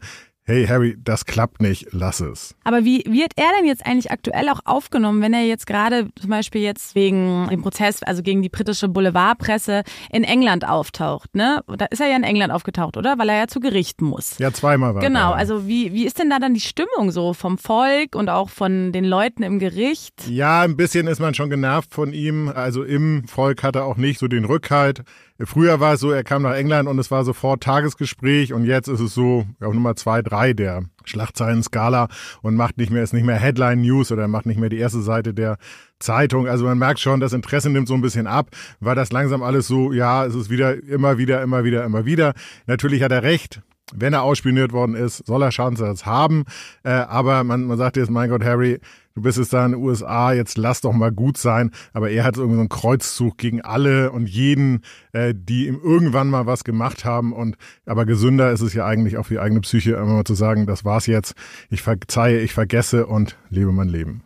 hey 0.49 0.65
Harry, 0.65 0.97
das 1.03 1.25
klappt 1.25 1.61
nicht, 1.61 1.89
lass 1.91 2.19
es. 2.21 2.55
Aber 2.63 2.83
wie 2.83 3.03
wird 3.05 3.33
er 3.35 3.49
denn 3.55 3.67
jetzt 3.67 3.85
eigentlich 3.85 4.09
aktuell 4.09 4.49
auch 4.49 4.61
aufgenommen, 4.65 5.21
wenn 5.21 5.31
er 5.31 5.45
jetzt 5.45 5.67
gerade 5.67 6.07
zum 6.19 6.31
Beispiel 6.31 6.61
jetzt 6.61 6.95
wegen 6.95 7.47
dem 7.49 7.61
Prozess, 7.61 8.01
also 8.01 8.23
gegen 8.23 8.41
die 8.41 8.49
britische 8.49 8.89
Boulevardpresse 8.89 9.83
in 10.11 10.23
England 10.23 10.67
auftaucht, 10.67 11.35
ne? 11.35 11.63
Da 11.77 11.85
ist 11.85 12.01
er 12.01 12.07
ja 12.07 12.15
in 12.15 12.23
England 12.23 12.51
aufgetaucht, 12.51 12.97
oder? 12.97 13.19
Weil 13.19 13.29
er 13.29 13.37
ja 13.37 13.47
zu 13.47 13.59
Gericht 13.59 14.01
muss. 14.01 14.39
Ja, 14.39 14.51
zweimal 14.51 14.95
war 14.95 15.01
Genau, 15.03 15.33
also 15.33 15.67
wie, 15.67 15.93
wie 15.93 16.07
ist 16.07 16.17
denn 16.17 16.31
da 16.31 16.39
dann 16.39 16.55
die 16.55 16.61
Stimmung 16.61 17.11
so 17.11 17.33
vom 17.33 17.59
Volk 17.59 18.15
und 18.15 18.29
auch 18.29 18.49
von 18.49 18.91
den 18.91 19.05
Leuten 19.05 19.43
im 19.43 19.59
Gericht? 19.59 20.27
Ja, 20.27 20.61
ein 20.61 20.75
bisschen 20.75 21.05
ist 21.05 21.19
man 21.19 21.35
schon 21.35 21.51
genervt 21.51 21.93
von 21.93 22.11
ihm. 22.11 22.49
Also 22.49 22.83
im 22.83 23.27
Volk 23.27 23.61
hat 23.61 23.75
er 23.75 23.85
auch 23.85 23.97
nicht 23.97 24.17
so 24.17 24.27
den 24.27 24.45
Rückhalt. 24.45 25.03
Früher 25.45 25.79
war 25.79 25.93
es 25.93 26.01
so, 26.01 26.11
er 26.11 26.25
kam 26.25 26.41
nach 26.41 26.55
England 26.55 26.89
und 26.89 26.99
es 26.99 27.11
war 27.11 27.23
sofort 27.23 27.63
Tagesgespräch 27.63 28.51
und 28.51 28.65
jetzt 28.65 28.89
ist 28.89 28.99
es 28.99 29.13
so 29.13 29.45
auf 29.61 29.73
Nummer 29.73 29.95
zwei, 29.95 30.21
drei 30.21 30.51
der 30.51 30.83
Schlagzeilen-Skala 31.05 32.09
und 32.41 32.55
macht 32.55 32.77
nicht 32.77 32.91
mehr, 32.91 33.03
ist 33.03 33.13
nicht 33.13 33.25
mehr 33.25 33.37
Headline 33.37 33.81
News 33.81 34.11
oder 34.11 34.27
macht 34.27 34.45
nicht 34.45 34.59
mehr 34.59 34.69
die 34.69 34.77
erste 34.77 35.01
Seite 35.01 35.33
der 35.33 35.57
Zeitung. 35.97 36.47
Also 36.47 36.65
man 36.65 36.77
merkt 36.77 36.99
schon, 36.99 37.21
das 37.21 37.31
Interesse 37.31 37.69
nimmt 37.69 37.87
so 37.87 37.93
ein 37.93 38.01
bisschen 38.01 38.27
ab, 38.27 38.49
weil 38.81 38.95
das 38.95 39.13
langsam 39.13 39.41
alles 39.41 39.67
so, 39.67 39.93
ja, 39.93 40.25
es 40.25 40.35
ist 40.35 40.49
wieder, 40.49 40.83
immer 40.83 41.17
wieder, 41.17 41.41
immer 41.41 41.63
wieder, 41.63 41.85
immer 41.85 42.05
wieder. 42.05 42.33
Natürlich 42.67 43.01
hat 43.01 43.11
er 43.11 43.23
recht 43.23 43.61
wenn 43.91 44.13
er 44.13 44.21
ausspioniert 44.21 44.71
worden 44.71 44.95
ist, 44.95 45.25
soll 45.25 45.41
er 45.41 45.51
Schadensersatz 45.51 46.05
haben. 46.05 46.45
Äh, 46.83 46.91
aber 46.91 47.43
man, 47.43 47.65
man 47.65 47.77
sagt 47.77 47.97
jetzt, 47.97 48.11
mein 48.11 48.29
Gott, 48.29 48.43
Harry, 48.43 48.79
du 49.19 49.23
bist 49.23 49.37
jetzt 49.37 49.51
da 49.51 49.65
in 49.65 49.73
den 49.73 49.83
USA, 49.83 50.31
jetzt 50.31 50.57
lass 50.57 50.79
doch 50.79 50.93
mal 50.93 51.11
gut 51.11 51.37
sein. 51.37 51.71
Aber 51.93 52.09
er 52.09 52.23
hat 52.23 52.37
irgendwie 52.37 52.55
so 52.55 52.61
einen 52.61 52.69
Kreuzzug 52.69 53.37
gegen 53.37 53.61
alle 53.61 54.11
und 54.11 54.29
jeden, 54.29 54.81
äh, 55.11 55.33
die 55.35 55.67
ihm 55.67 55.79
irgendwann 55.83 56.29
mal 56.29 56.45
was 56.45 56.63
gemacht 56.63 57.03
haben. 57.03 57.33
Und 57.33 57.57
aber 57.85 58.05
gesünder 58.05 58.51
ist 58.51 58.61
es 58.61 58.73
ja 58.73 58.85
eigentlich 58.85 59.17
auch 59.17 59.25
für 59.25 59.35
die 59.35 59.39
eigene 59.39 59.61
Psyche, 59.61 59.91
immer 59.91 60.05
mal 60.05 60.23
zu 60.23 60.35
sagen, 60.35 60.65
das 60.65 60.85
war's 60.85 61.05
jetzt, 61.05 61.33
ich 61.69 61.81
verzeihe, 61.81 62.39
ich 62.39 62.53
vergesse 62.53 63.07
und 63.07 63.37
lebe 63.49 63.71
mein 63.73 63.89
Leben. 63.89 64.21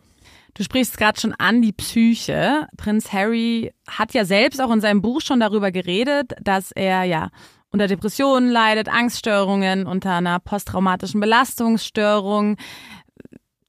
Du 0.54 0.62
sprichst 0.62 0.96
gerade 0.96 1.20
schon 1.20 1.32
an 1.32 1.60
die 1.60 1.72
Psyche. 1.72 2.68
Prinz 2.76 3.12
Harry 3.12 3.72
hat 3.88 4.14
ja 4.14 4.24
selbst 4.24 4.62
auch 4.62 4.70
in 4.70 4.80
seinem 4.80 5.02
Buch 5.02 5.20
schon 5.20 5.40
darüber 5.40 5.72
geredet, 5.72 6.32
dass 6.40 6.70
er 6.70 7.02
ja 7.02 7.30
unter 7.70 7.88
Depressionen 7.88 8.50
leidet, 8.50 8.88
Angststörungen, 8.88 9.88
unter 9.88 10.14
einer 10.14 10.38
posttraumatischen 10.38 11.18
Belastungsstörung. 11.18 12.56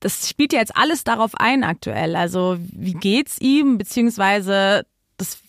Das 0.05 0.29
spielt 0.29 0.53
ja 0.53 0.59
jetzt 0.59 0.77
alles 0.77 1.03
darauf 1.03 1.31
ein 1.33 1.63
aktuell. 1.63 2.15
Also 2.15 2.57
wie 2.59 2.93
geht's 2.93 3.41
ihm, 3.41 3.79
beziehungsweise 3.79 4.85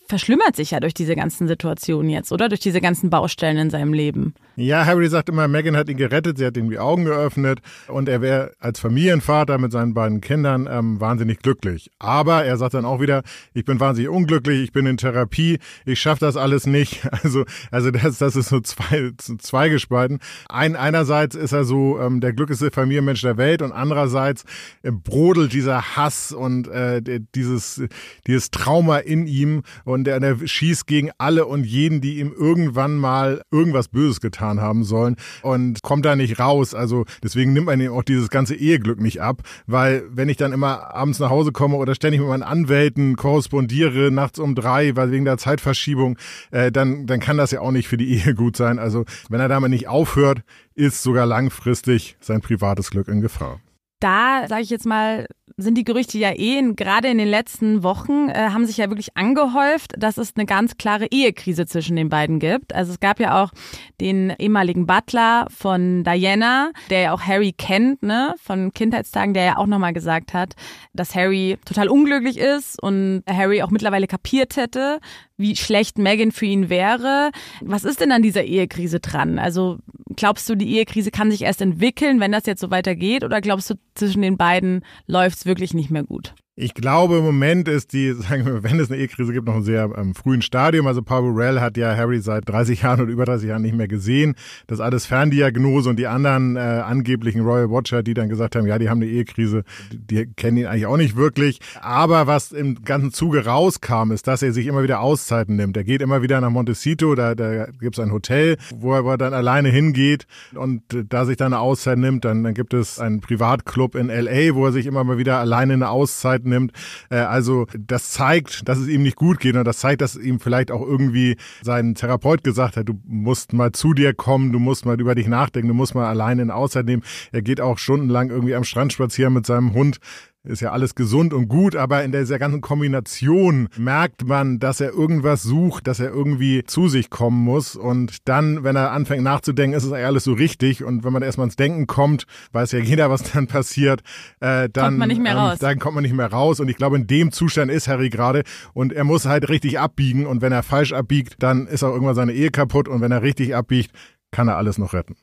verschlimmert 0.07 0.55
sich 0.55 0.71
ja 0.71 0.79
durch 0.79 0.93
diese 0.93 1.15
ganzen 1.15 1.47
Situationen 1.47 2.09
jetzt, 2.09 2.31
oder? 2.31 2.49
Durch 2.49 2.61
diese 2.61 2.81
ganzen 2.81 3.09
Baustellen 3.09 3.57
in 3.57 3.69
seinem 3.69 3.93
Leben. 3.93 4.33
Ja, 4.55 4.85
Harry 4.85 5.07
sagt 5.07 5.29
immer, 5.29 5.47
Megan 5.47 5.77
hat 5.77 5.87
ihn 5.87 5.97
gerettet, 5.97 6.39
sie 6.39 6.45
hat 6.45 6.57
ihm 6.57 6.69
die 6.69 6.79
Augen 6.79 7.05
geöffnet 7.05 7.59
und 7.87 8.09
er 8.09 8.21
wäre 8.21 8.53
als 8.59 8.79
Familienvater 8.79 9.59
mit 9.59 9.71
seinen 9.71 9.93
beiden 9.93 10.19
Kindern 10.19 10.67
ähm, 10.69 10.99
wahnsinnig 10.99 11.39
glücklich. 11.39 11.91
Aber 11.99 12.43
er 12.43 12.57
sagt 12.57 12.73
dann 12.73 12.85
auch 12.85 12.99
wieder, 12.99 13.21
ich 13.53 13.65
bin 13.65 13.79
wahnsinnig 13.79 14.09
unglücklich, 14.09 14.63
ich 14.63 14.71
bin 14.71 14.87
in 14.87 14.97
Therapie, 14.97 15.59
ich 15.85 15.99
schaffe 15.99 16.21
das 16.21 16.37
alles 16.37 16.65
nicht. 16.65 17.01
Also, 17.27 17.45
also 17.71 17.89
das, 17.89 18.19
das 18.19 18.35
ist 18.35 18.49
so 18.49 18.59
zwei, 18.59 19.11
zwei 19.17 19.69
gespalten. 19.69 20.19
Ein, 20.49 20.75
einerseits 20.75 21.35
ist 21.35 21.51
er 21.51 21.63
so 21.63 21.99
ähm, 21.99 22.21
der 22.21 22.31
glücklichste 22.31 22.69
Familienmensch 22.69 23.21
der 23.21 23.37
Welt 23.37 23.61
und 23.63 23.71
andererseits 23.71 24.43
äh, 24.83 24.91
brodelt 24.91 25.51
dieser 25.51 25.95
Hass 25.95 26.31
und 26.31 26.67
äh, 26.67 27.01
dieses, 27.33 27.81
dieses 28.27 28.51
Trauma 28.51 28.99
in 28.99 29.25
ihm 29.25 29.63
und 29.83 29.96
der, 30.03 30.19
der 30.19 30.45
schießt 30.45 30.87
gegen 30.87 31.11
alle 31.17 31.45
und 31.45 31.65
jeden, 31.65 32.01
die 32.01 32.19
ihm 32.19 32.33
irgendwann 32.37 32.97
mal 32.97 33.41
irgendwas 33.51 33.87
Böses 33.87 34.21
getan 34.21 34.61
haben 34.61 34.83
sollen 34.83 35.15
und 35.41 35.81
kommt 35.81 36.05
da 36.05 36.15
nicht 36.15 36.39
raus. 36.39 36.73
Also 36.73 37.05
deswegen 37.23 37.53
nimmt 37.53 37.67
man 37.67 37.79
ihm 37.79 37.91
auch 37.91 38.03
dieses 38.03 38.29
ganze 38.29 38.55
Eheglück 38.55 38.99
nicht 38.99 39.21
ab, 39.21 39.41
weil 39.65 40.03
wenn 40.09 40.29
ich 40.29 40.37
dann 40.37 40.53
immer 40.53 40.93
abends 40.93 41.19
nach 41.19 41.29
Hause 41.29 41.51
komme 41.51 41.75
oder 41.77 41.95
ständig 41.95 42.21
mit 42.21 42.29
meinen 42.29 42.43
Anwälten 42.43 43.15
korrespondiere, 43.15 44.11
nachts 44.11 44.39
um 44.39 44.55
drei, 44.55 44.95
weil 44.95 45.11
wegen 45.11 45.25
der 45.25 45.37
Zeitverschiebung, 45.37 46.17
äh, 46.51 46.71
dann, 46.71 47.07
dann 47.07 47.19
kann 47.19 47.37
das 47.37 47.51
ja 47.51 47.61
auch 47.61 47.71
nicht 47.71 47.87
für 47.87 47.97
die 47.97 48.13
Ehe 48.13 48.33
gut 48.33 48.57
sein. 48.57 48.79
Also 48.79 49.05
wenn 49.29 49.39
er 49.39 49.49
damit 49.49 49.69
nicht 49.69 49.87
aufhört, 49.87 50.41
ist 50.75 51.01
sogar 51.03 51.25
langfristig 51.25 52.17
sein 52.19 52.41
privates 52.41 52.91
Glück 52.91 53.07
in 53.07 53.21
Gefahr. 53.21 53.59
Da, 53.99 54.45
sage 54.47 54.61
ich 54.61 54.69
jetzt 54.69 54.85
mal, 54.85 55.25
sind 55.59 55.75
die 55.75 55.83
Gerüchte 55.83 56.19
ja 56.19 56.31
eh, 56.35 56.61
gerade 56.75 57.07
in 57.07 57.17
den 57.17 57.27
letzten 57.27 57.81
Wochen 57.81 58.29
äh, 58.29 58.49
haben 58.51 58.67
sich 58.67 58.77
ja 58.77 58.89
wirklich 58.89 59.17
angehäuft, 59.17 59.93
dass 59.97 60.17
es 60.17 60.33
eine 60.35 60.45
ganz 60.45 60.77
klare 60.77 61.07
Ehekrise 61.07 61.65
zwischen 61.65 61.95
den 61.95 62.09
beiden 62.09 62.37
gibt. 62.37 62.75
Also 62.75 62.91
es 62.91 62.99
gab 62.99 63.19
ja 63.19 63.43
auch 63.43 63.51
den 63.99 64.29
ehemaligen 64.37 64.85
Butler 64.85 65.47
von 65.49 66.03
Diana, 66.03 66.71
der 66.91 67.01
ja 67.01 67.13
auch 67.13 67.21
Harry 67.21 67.53
kennt, 67.57 68.03
ne, 68.03 68.35
von 68.39 68.71
Kindheitstagen, 68.71 69.33
der 69.33 69.45
ja 69.45 69.57
auch 69.57 69.65
nochmal 69.65 69.93
gesagt 69.93 70.35
hat, 70.35 70.53
dass 70.93 71.15
Harry 71.15 71.57
total 71.65 71.89
unglücklich 71.89 72.37
ist 72.37 72.81
und 72.81 73.23
Harry 73.27 73.63
auch 73.63 73.71
mittlerweile 73.71 74.05
kapiert 74.05 74.57
hätte, 74.57 74.99
wie 75.37 75.55
schlecht 75.55 75.97
Megan 75.97 76.31
für 76.31 76.45
ihn 76.45 76.69
wäre. 76.69 77.31
Was 77.61 77.83
ist 77.83 78.01
denn 78.01 78.11
an 78.11 78.21
dieser 78.21 78.43
Ehekrise 78.43 78.99
dran? 78.99 79.39
Also 79.39 79.77
glaubst 80.15 80.49
du, 80.49 80.55
die 80.55 80.75
Ehekrise 80.75 81.11
kann 81.11 81.31
sich 81.31 81.43
erst 81.43 81.61
entwickeln, 81.61 82.19
wenn 82.19 82.31
das 82.31 82.45
jetzt 82.45 82.61
so 82.61 82.71
weitergeht? 82.71 83.23
Oder 83.23 83.41
glaubst 83.41 83.69
du, 83.69 83.75
zwischen 83.95 84.21
den 84.21 84.37
beiden 84.37 84.83
läuft's 85.07 85.45
wirklich 85.47 85.73
nicht 85.73 85.89
mehr 85.89 86.03
gut? 86.03 86.35
Ich 86.59 86.73
glaube, 86.73 87.17
im 87.19 87.23
Moment 87.23 87.67
ist 87.67 87.93
die, 87.93 88.13
sagen 88.13 88.43
wir, 88.47 88.63
wenn 88.63 88.79
es 88.79 88.89
eine 88.89 88.99
Ehekrise 88.99 89.31
gibt, 89.31 89.45
noch 89.45 89.57
ein 89.57 89.63
sehr 89.63 89.91
ähm, 89.95 90.15
frühen 90.15 90.41
Stadium. 90.41 90.87
Also 90.87 91.03
Paul 91.03 91.21
Burrell 91.21 91.61
hat 91.61 91.77
ja 91.77 91.95
Harry 91.95 92.19
seit 92.19 92.49
30 92.49 92.81
Jahren 92.81 93.01
oder 93.01 93.11
über 93.11 93.25
30 93.25 93.49
Jahren 93.49 93.61
nicht 93.61 93.75
mehr 93.75 93.87
gesehen. 93.87 94.33
Das 94.65 94.79
alles 94.79 95.05
Ferndiagnose 95.05 95.87
und 95.87 95.99
die 95.99 96.07
anderen 96.07 96.55
äh, 96.55 96.59
angeblichen 96.59 97.41
Royal 97.41 97.69
Watcher, 97.69 98.01
die 98.01 98.15
dann 98.15 98.27
gesagt 98.27 98.55
haben, 98.55 98.65
ja, 98.65 98.79
die 98.79 98.89
haben 98.89 99.03
eine 99.03 99.11
Ehekrise, 99.11 99.65
die, 99.91 99.99
die 99.99 100.33
kennen 100.33 100.57
ihn 100.57 100.65
eigentlich 100.65 100.87
auch 100.87 100.97
nicht 100.97 101.15
wirklich. 101.15 101.59
Aber 101.79 102.25
was 102.25 102.51
im 102.51 102.83
ganzen 102.83 103.13
Zuge 103.13 103.45
rauskam, 103.45 104.11
ist, 104.11 104.25
dass 104.25 104.41
er 104.41 104.51
sich 104.51 104.65
immer 104.65 104.81
wieder 104.81 105.01
Auszeiten 105.01 105.57
nimmt. 105.57 105.77
Er 105.77 105.83
geht 105.83 106.01
immer 106.01 106.23
wieder 106.23 106.41
nach 106.41 106.49
Montecito, 106.49 107.13
da, 107.13 107.35
da 107.35 107.65
gibt 107.65 107.99
es 107.99 108.03
ein 108.03 108.11
Hotel, 108.11 108.57
wo 108.75 108.95
er, 108.95 109.05
wo 109.05 109.15
dann 109.15 109.35
alleine 109.35 109.69
hingeht 109.69 110.25
und 110.55 110.91
äh, 110.91 111.03
da 111.07 111.25
sich 111.25 111.37
dann 111.37 111.53
eine 111.53 111.61
Auszeit 111.61 111.99
nimmt. 111.99 112.25
Dann, 112.25 112.43
dann 112.43 112.55
gibt 112.55 112.73
es 112.73 112.99
einen 112.99 113.21
Privatclub 113.21 113.93
in 113.93 114.09
L.A., 114.09 114.55
wo 114.55 114.65
er 114.65 114.71
sich 114.71 114.87
immer 114.87 115.03
mal 115.03 115.19
wieder 115.19 115.37
alleine 115.37 115.73
eine 115.73 115.91
Auszeit 115.91 116.46
nimmt. 116.47 116.71
Äh, 117.09 117.17
also 117.17 117.67
das 117.77 118.11
zeigt, 118.11 118.67
dass 118.67 118.77
es 118.77 118.87
ihm 118.87 119.03
nicht 119.03 119.15
gut 119.15 119.39
geht 119.39 119.55
und 119.55 119.65
das 119.65 119.79
zeigt, 119.79 120.01
dass 120.01 120.15
ihm 120.15 120.39
vielleicht 120.39 120.71
auch 120.71 120.81
irgendwie 120.81 121.37
sein 121.61 121.95
Therapeut 121.95 122.43
gesagt 122.43 122.77
hat, 122.77 122.89
du 122.89 122.99
musst 123.05 123.53
mal 123.53 123.71
zu 123.71 123.93
dir 123.93 124.13
kommen, 124.13 124.51
du 124.51 124.59
musst 124.59 124.85
mal 124.85 124.99
über 124.99 125.15
dich 125.15 125.27
nachdenken, 125.27 125.67
du 125.67 125.73
musst 125.73 125.95
mal 125.95 126.07
alleine 126.07 126.41
in 126.41 126.51
nehmen. 126.85 127.03
Er 127.31 127.41
geht 127.41 127.61
auch 127.61 127.77
stundenlang 127.77 128.29
irgendwie 128.29 128.55
am 128.55 128.63
Strand 128.63 128.93
spazieren 128.93 129.33
mit 129.33 129.45
seinem 129.45 129.73
Hund 129.73 129.99
ist 130.47 130.61
ja 130.61 130.71
alles 130.71 130.95
gesund 130.95 131.33
und 131.33 131.47
gut, 131.47 131.75
aber 131.75 132.03
in 132.03 132.11
dieser 132.11 132.39
ganzen 132.39 132.61
Kombination 132.61 133.67
merkt 133.77 134.25
man, 134.25 134.59
dass 134.59 134.81
er 134.81 134.91
irgendwas 134.91 135.43
sucht, 135.43 135.87
dass 135.87 135.99
er 135.99 136.09
irgendwie 136.09 136.63
zu 136.63 136.87
sich 136.87 137.09
kommen 137.09 137.43
muss. 137.43 137.75
Und 137.75 138.27
dann, 138.27 138.63
wenn 138.63 138.75
er 138.75 138.91
anfängt 138.91 139.23
nachzudenken, 139.23 139.77
ist 139.77 139.83
es 139.83 139.91
alles 139.91 140.23
so 140.23 140.33
richtig. 140.33 140.83
Und 140.83 141.03
wenn 141.03 141.13
man 141.13 141.21
erstmal 141.21 141.47
ins 141.47 141.55
Denken 141.55 141.87
kommt, 141.87 142.25
weiß 142.53 142.71
ja 142.71 142.79
jeder, 142.79 143.09
was 143.09 143.23
dann 143.31 143.47
passiert, 143.47 144.01
äh, 144.39 144.69
dann, 144.69 144.85
kommt 144.85 144.97
man 144.99 145.07
nicht 145.09 145.21
mehr 145.21 145.33
ähm, 145.33 145.37
raus. 145.37 145.59
dann 145.59 145.79
kommt 145.79 145.95
man 145.95 146.03
nicht 146.03 146.15
mehr 146.15 146.31
raus. 146.31 146.59
Und 146.59 146.69
ich 146.69 146.77
glaube, 146.77 146.95
in 146.95 147.07
dem 147.07 147.31
Zustand 147.31 147.71
ist 147.71 147.87
Harry 147.87 148.09
gerade. 148.09 148.43
Und 148.73 148.93
er 148.93 149.03
muss 149.03 149.25
halt 149.25 149.49
richtig 149.49 149.79
abbiegen. 149.79 150.25
Und 150.25 150.41
wenn 150.41 150.51
er 150.51 150.63
falsch 150.63 150.93
abbiegt, 150.93 151.35
dann 151.39 151.67
ist 151.67 151.83
auch 151.83 151.91
irgendwann 151.91 152.15
seine 152.15 152.33
Ehe 152.33 152.51
kaputt. 152.51 152.87
Und 152.87 153.01
wenn 153.01 153.11
er 153.11 153.21
richtig 153.21 153.55
abbiegt, 153.55 153.91
kann 154.31 154.47
er 154.47 154.57
alles 154.57 154.77
noch 154.77 154.93
retten. 154.93 155.15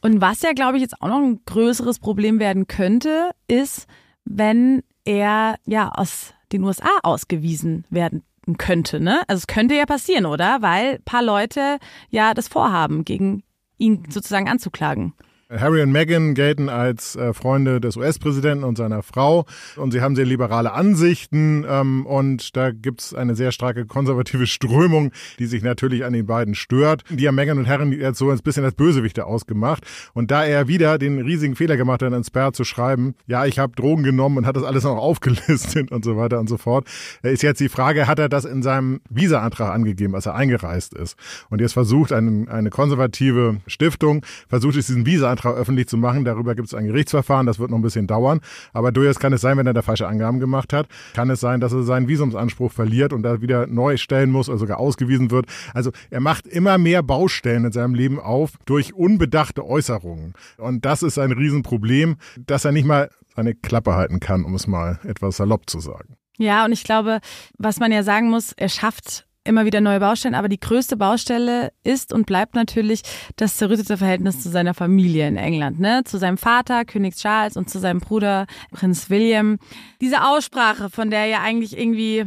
Und 0.00 0.20
was 0.20 0.42
ja, 0.42 0.52
glaube 0.52 0.76
ich, 0.76 0.82
jetzt 0.82 1.00
auch 1.00 1.08
noch 1.08 1.22
ein 1.22 1.40
größeres 1.46 1.98
Problem 1.98 2.38
werden 2.38 2.66
könnte, 2.66 3.30
ist, 3.48 3.86
wenn 4.24 4.82
er 5.04 5.56
ja 5.66 5.90
aus 5.90 6.34
den 6.52 6.64
USA 6.64 6.90
ausgewiesen 7.02 7.84
werden 7.90 8.22
könnte, 8.58 9.00
ne? 9.00 9.22
Also 9.28 9.38
es 9.40 9.46
könnte 9.46 9.74
ja 9.74 9.86
passieren, 9.86 10.26
oder? 10.26 10.62
Weil 10.62 10.98
paar 11.00 11.22
Leute 11.22 11.78
ja 12.08 12.34
das 12.34 12.48
vorhaben, 12.48 13.04
gegen 13.04 13.42
ihn 13.78 14.04
sozusagen 14.08 14.48
anzuklagen. 14.48 15.14
Harry 15.50 15.82
und 15.82 15.90
Meghan 15.90 16.34
gelten 16.34 16.68
als 16.68 17.16
äh, 17.16 17.32
Freunde 17.32 17.80
des 17.80 17.96
US-Präsidenten 17.96 18.62
und 18.62 18.78
seiner 18.78 19.02
Frau 19.02 19.46
und 19.76 19.90
sie 19.90 20.00
haben 20.00 20.14
sehr 20.14 20.24
liberale 20.24 20.72
Ansichten 20.72 21.66
ähm, 21.68 22.06
und 22.06 22.56
da 22.56 22.70
gibt's 22.70 23.14
eine 23.14 23.34
sehr 23.34 23.50
starke 23.50 23.84
konservative 23.84 24.46
Strömung, 24.46 25.10
die 25.40 25.46
sich 25.46 25.62
natürlich 25.62 26.04
an 26.04 26.12
den 26.12 26.26
beiden 26.26 26.54
stört. 26.54 27.02
Die 27.10 27.26
haben 27.26 27.34
Meghan 27.34 27.58
und 27.58 27.66
Harry 27.66 27.96
jetzt 27.96 28.18
so 28.18 28.30
ein 28.30 28.38
bisschen 28.38 28.64
als 28.64 28.74
Bösewichte 28.74 29.26
ausgemacht 29.26 29.84
und 30.14 30.30
da 30.30 30.44
er 30.44 30.68
wieder 30.68 30.98
den 30.98 31.20
riesigen 31.20 31.56
Fehler 31.56 31.76
gemacht 31.76 32.02
hat, 32.02 32.12
ins 32.12 32.28
Spare 32.28 32.52
zu 32.52 32.62
schreiben, 32.62 33.14
ja, 33.26 33.44
ich 33.44 33.58
habe 33.58 33.74
Drogen 33.74 34.04
genommen 34.04 34.38
und 34.38 34.46
hat 34.46 34.54
das 34.54 34.62
alles 34.62 34.84
noch 34.84 34.98
aufgelistet 34.98 35.90
und 35.90 36.04
so 36.04 36.16
weiter 36.16 36.38
und 36.38 36.48
so 36.48 36.58
fort, 36.58 36.86
äh, 37.24 37.32
ist 37.32 37.42
jetzt 37.42 37.60
die 37.60 37.68
Frage, 37.68 38.06
hat 38.06 38.20
er 38.20 38.28
das 38.28 38.44
in 38.44 38.62
seinem 38.62 39.00
Visa-Antrag 39.10 39.74
angegeben, 39.74 40.14
als 40.14 40.26
er 40.26 40.36
eingereist 40.36 40.94
ist? 40.94 41.16
Und 41.48 41.60
jetzt 41.60 41.72
versucht 41.72 42.12
eine, 42.12 42.48
eine 42.48 42.70
konservative 42.70 43.56
Stiftung, 43.66 44.24
versucht 44.48 44.76
es 44.76 44.86
diesen 44.86 45.06
Visa-Antrag 45.06 45.39
Antrag 45.40 45.56
öffentlich 45.56 45.88
zu 45.88 45.96
machen. 45.96 46.24
Darüber 46.24 46.54
gibt 46.54 46.68
es 46.68 46.74
ein 46.74 46.86
Gerichtsverfahren, 46.86 47.46
das 47.46 47.58
wird 47.58 47.70
noch 47.70 47.78
ein 47.78 47.82
bisschen 47.82 48.06
dauern. 48.06 48.40
Aber 48.72 48.92
durchaus 48.92 49.18
kann 49.18 49.32
es 49.32 49.40
sein, 49.40 49.56
wenn 49.56 49.66
er 49.66 49.74
da 49.74 49.82
falsche 49.82 50.06
Angaben 50.06 50.38
gemacht 50.38 50.72
hat, 50.72 50.86
kann 51.14 51.30
es 51.30 51.40
sein, 51.40 51.60
dass 51.60 51.72
er 51.72 51.82
seinen 51.82 52.08
Visumsanspruch 52.08 52.72
verliert 52.72 53.12
und 53.12 53.22
da 53.22 53.40
wieder 53.40 53.66
neu 53.66 53.96
stellen 53.96 54.30
muss 54.30 54.48
oder 54.48 54.58
sogar 54.58 54.78
ausgewiesen 54.78 55.30
wird. 55.30 55.46
Also 55.74 55.90
er 56.10 56.20
macht 56.20 56.46
immer 56.46 56.78
mehr 56.78 57.02
Baustellen 57.02 57.64
in 57.64 57.72
seinem 57.72 57.94
Leben 57.94 58.20
auf 58.20 58.52
durch 58.66 58.94
unbedachte 58.94 59.64
Äußerungen. 59.64 60.34
Und 60.58 60.84
das 60.84 61.02
ist 61.02 61.18
ein 61.18 61.32
Riesenproblem, 61.32 62.16
dass 62.38 62.64
er 62.64 62.72
nicht 62.72 62.86
mal 62.86 63.10
seine 63.34 63.54
Klappe 63.54 63.94
halten 63.94 64.20
kann, 64.20 64.44
um 64.44 64.54
es 64.54 64.66
mal 64.66 64.98
etwas 65.04 65.38
salopp 65.38 65.70
zu 65.70 65.80
sagen. 65.80 66.16
Ja, 66.38 66.64
und 66.64 66.72
ich 66.72 66.84
glaube, 66.84 67.20
was 67.58 67.80
man 67.80 67.92
ja 67.92 68.02
sagen 68.02 68.30
muss, 68.30 68.52
er 68.52 68.68
schafft 68.68 69.26
immer 69.44 69.64
wieder 69.64 69.80
neue 69.80 70.00
Baustellen, 70.00 70.34
aber 70.34 70.48
die 70.48 70.60
größte 70.60 70.96
Baustelle 70.96 71.72
ist 71.82 72.12
und 72.12 72.26
bleibt 72.26 72.54
natürlich 72.54 73.02
das 73.36 73.56
zerrüttete 73.56 73.96
Verhältnis 73.96 74.42
zu 74.42 74.50
seiner 74.50 74.74
Familie 74.74 75.26
in 75.26 75.36
England, 75.36 75.80
ne? 75.80 76.02
Zu 76.04 76.18
seinem 76.18 76.36
Vater, 76.36 76.84
König 76.84 77.16
Charles 77.16 77.56
und 77.56 77.70
zu 77.70 77.78
seinem 77.78 78.00
Bruder, 78.00 78.46
Prinz 78.70 79.08
William. 79.08 79.58
Diese 80.00 80.24
Aussprache, 80.24 80.90
von 80.90 81.10
der 81.10 81.26
ja 81.26 81.40
eigentlich 81.40 81.78
irgendwie 81.78 82.26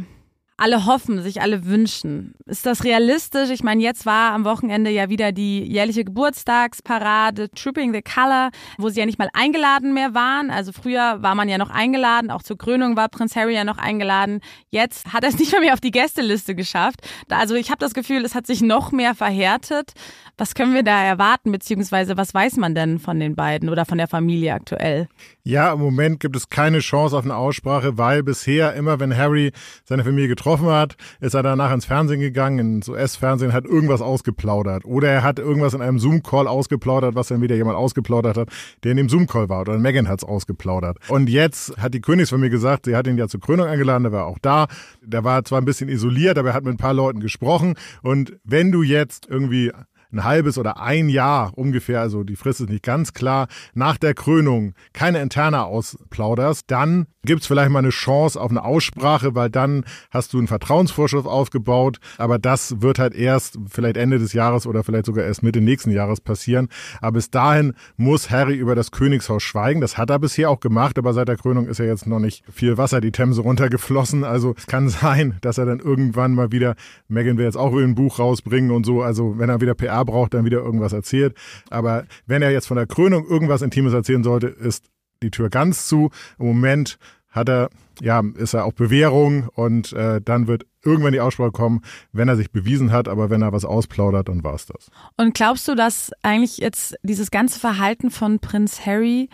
alle 0.56 0.86
hoffen, 0.86 1.20
sich 1.20 1.42
alle 1.42 1.66
wünschen. 1.66 2.34
Ist 2.46 2.64
das 2.64 2.84
realistisch? 2.84 3.50
Ich 3.50 3.64
meine, 3.64 3.82
jetzt 3.82 4.06
war 4.06 4.32
am 4.32 4.44
Wochenende 4.44 4.90
ja 4.90 5.08
wieder 5.08 5.32
die 5.32 5.64
jährliche 5.64 6.04
Geburtstagsparade 6.04 7.50
Tripping 7.50 7.92
the 7.92 8.02
Color, 8.02 8.50
wo 8.78 8.88
sie 8.88 9.00
ja 9.00 9.06
nicht 9.06 9.18
mal 9.18 9.30
eingeladen 9.32 9.94
mehr 9.94 10.14
waren. 10.14 10.50
Also 10.50 10.70
früher 10.70 11.22
war 11.22 11.34
man 11.34 11.48
ja 11.48 11.58
noch 11.58 11.70
eingeladen, 11.70 12.30
auch 12.30 12.42
zur 12.42 12.56
Krönung 12.56 12.96
war 12.96 13.08
Prinz 13.08 13.34
Harry 13.34 13.54
ja 13.54 13.64
noch 13.64 13.78
eingeladen. 13.78 14.40
Jetzt 14.70 15.12
hat 15.12 15.24
er 15.24 15.30
es 15.30 15.38
nicht 15.38 15.52
mal 15.52 15.60
mehr 15.60 15.74
auf 15.74 15.80
die 15.80 15.90
Gästeliste 15.90 16.54
geschafft. 16.54 17.00
Also 17.28 17.56
ich 17.56 17.70
habe 17.70 17.78
das 17.78 17.92
Gefühl, 17.92 18.24
es 18.24 18.36
hat 18.36 18.46
sich 18.46 18.62
noch 18.62 18.92
mehr 18.92 19.16
verhärtet. 19.16 19.92
Was 20.38 20.54
können 20.54 20.74
wir 20.74 20.82
da 20.82 21.02
erwarten, 21.02 21.52
beziehungsweise 21.52 22.16
was 22.16 22.32
weiß 22.32 22.56
man 22.56 22.74
denn 22.74 22.98
von 22.98 23.18
den 23.18 23.34
beiden 23.34 23.68
oder 23.68 23.84
von 23.84 23.98
der 23.98 24.08
Familie 24.08 24.54
aktuell? 24.54 25.08
Ja, 25.42 25.72
im 25.72 25.80
Moment 25.80 26.20
gibt 26.20 26.36
es 26.36 26.48
keine 26.48 26.78
Chance 26.78 27.16
auf 27.16 27.24
eine 27.24 27.36
Aussprache, 27.36 27.98
weil 27.98 28.22
bisher 28.22 28.74
immer, 28.74 28.98
wenn 28.98 29.16
Harry 29.16 29.52
seine 29.84 30.04
Familie 30.04 30.28
getroffen 30.28 30.43
hat, 30.44 30.96
ist 31.20 31.34
er 31.34 31.42
danach 31.42 31.72
ins 31.72 31.84
Fernsehen 31.84 32.20
gegangen, 32.20 32.76
ins 32.76 32.88
US-Fernsehen, 32.88 33.52
hat 33.52 33.64
irgendwas 33.64 34.00
ausgeplaudert. 34.00 34.84
Oder 34.84 35.08
er 35.08 35.22
hat 35.22 35.38
irgendwas 35.38 35.74
in 35.74 35.82
einem 35.82 35.98
Zoom-Call 35.98 36.46
ausgeplaudert, 36.46 37.14
was 37.14 37.28
dann 37.28 37.42
wieder 37.42 37.56
jemand 37.56 37.76
ausgeplaudert 37.76 38.36
hat, 38.36 38.48
der 38.82 38.92
in 38.92 38.96
dem 38.96 39.08
Zoom-Call 39.08 39.48
war. 39.48 39.62
Oder 39.62 39.78
Megan 39.78 40.08
hat 40.08 40.20
es 40.20 40.24
ausgeplaudert. 40.24 40.98
Und 41.08 41.28
jetzt 41.28 41.76
hat 41.76 41.94
die 41.94 42.00
Königsfamilie 42.00 42.50
gesagt, 42.50 42.86
sie 42.86 42.96
hat 42.96 43.06
ihn 43.06 43.18
ja 43.18 43.28
zur 43.28 43.40
Krönung 43.40 43.66
eingeladen, 43.66 44.04
der 44.04 44.12
war 44.12 44.26
auch 44.26 44.38
da. 44.40 44.66
Der 45.02 45.24
war 45.24 45.44
zwar 45.44 45.60
ein 45.60 45.64
bisschen 45.64 45.88
isoliert, 45.88 46.38
aber 46.38 46.48
er 46.48 46.54
hat 46.54 46.64
mit 46.64 46.74
ein 46.74 46.78
paar 46.78 46.94
Leuten 46.94 47.20
gesprochen. 47.20 47.74
Und 48.02 48.36
wenn 48.44 48.72
du 48.72 48.82
jetzt 48.82 49.26
irgendwie 49.28 49.72
ein 50.14 50.24
halbes 50.24 50.58
oder 50.58 50.80
ein 50.80 51.08
Jahr 51.08 51.52
ungefähr, 51.56 52.00
also 52.00 52.24
die 52.24 52.36
Frist 52.36 52.60
ist 52.60 52.70
nicht 52.70 52.84
ganz 52.84 53.12
klar, 53.12 53.48
nach 53.74 53.98
der 53.98 54.14
Krönung 54.14 54.74
keine 54.92 55.20
Interna 55.20 55.64
ausplauderst, 55.64 56.70
dann 56.70 57.06
gibt's 57.24 57.46
vielleicht 57.46 57.70
mal 57.70 57.80
eine 57.80 57.90
Chance 57.90 58.40
auf 58.40 58.50
eine 58.50 58.64
Aussprache, 58.64 59.34
weil 59.34 59.50
dann 59.50 59.84
hast 60.10 60.32
du 60.32 60.38
einen 60.38 60.48
Vertrauensvorschuss 60.48 61.26
aufgebaut, 61.26 61.98
aber 62.18 62.38
das 62.38 62.82
wird 62.82 62.98
halt 62.98 63.14
erst 63.14 63.58
vielleicht 63.68 63.96
Ende 63.96 64.18
des 64.18 64.32
Jahres 64.32 64.66
oder 64.66 64.84
vielleicht 64.84 65.06
sogar 65.06 65.24
erst 65.24 65.42
Mitte 65.42 65.60
nächsten 65.60 65.90
Jahres 65.90 66.20
passieren. 66.20 66.68
Aber 67.00 67.12
bis 67.12 67.30
dahin 67.30 67.74
muss 67.96 68.30
Harry 68.30 68.54
über 68.54 68.74
das 68.74 68.90
Königshaus 68.90 69.42
schweigen. 69.42 69.80
Das 69.80 69.98
hat 69.98 70.10
er 70.10 70.18
bisher 70.18 70.50
auch 70.50 70.60
gemacht, 70.60 70.98
aber 70.98 71.12
seit 71.12 71.28
der 71.28 71.36
Krönung 71.36 71.66
ist 71.66 71.78
ja 71.78 71.84
jetzt 71.84 72.06
noch 72.06 72.18
nicht 72.18 72.44
viel 72.52 72.76
Wasser 72.78 73.00
die 73.00 73.12
Themse 73.12 73.42
runtergeflossen. 73.42 74.24
Also 74.24 74.54
es 74.56 74.66
kann 74.66 74.88
sein, 74.88 75.36
dass 75.40 75.58
er 75.58 75.66
dann 75.66 75.80
irgendwann 75.80 76.34
mal 76.34 76.52
wieder, 76.52 76.74
Megan 77.08 77.36
will 77.38 77.44
jetzt 77.44 77.56
auch 77.56 77.72
wieder 77.72 77.84
ein 77.84 77.94
Buch 77.94 78.18
rausbringen 78.18 78.70
und 78.70 78.84
so, 78.84 79.02
also 79.02 79.38
wenn 79.38 79.48
er 79.48 79.60
wieder 79.60 79.74
PR 79.74 80.04
braucht, 80.04 80.34
dann 80.34 80.44
wieder 80.44 80.58
irgendwas 80.58 80.92
erzählt. 80.92 81.34
Aber 81.70 82.04
wenn 82.26 82.42
er 82.42 82.50
jetzt 82.50 82.66
von 82.66 82.76
der 82.76 82.86
Krönung 82.86 83.26
irgendwas 83.26 83.62
Intimes 83.62 83.92
erzählen 83.92 84.24
sollte, 84.24 84.48
ist 84.48 84.84
die 85.24 85.30
Tür 85.30 85.50
ganz 85.50 85.86
zu. 85.86 86.10
Im 86.38 86.46
Moment 86.46 86.98
hat 87.30 87.48
er, 87.48 87.70
ja, 88.00 88.22
ist 88.36 88.54
er 88.54 88.64
auf 88.64 88.74
Bewährung 88.74 89.48
und 89.54 89.92
äh, 89.92 90.20
dann 90.20 90.46
wird 90.46 90.66
irgendwann 90.84 91.12
die 91.12 91.20
Aussprache 91.20 91.50
kommen, 91.50 91.82
wenn 92.12 92.28
er 92.28 92.36
sich 92.36 92.52
bewiesen 92.52 92.92
hat, 92.92 93.08
aber 93.08 93.30
wenn 93.30 93.42
er 93.42 93.52
was 93.52 93.64
ausplaudert, 93.64 94.28
dann 94.28 94.44
war 94.44 94.54
es 94.54 94.66
das. 94.66 94.90
Und 95.16 95.34
glaubst 95.34 95.66
du, 95.66 95.74
dass 95.74 96.12
eigentlich 96.22 96.58
jetzt 96.58 96.94
dieses 97.02 97.30
ganze 97.30 97.58
Verhalten 97.58 98.10
von 98.10 98.38
Prinz 98.38 98.86
Harry 98.86 99.28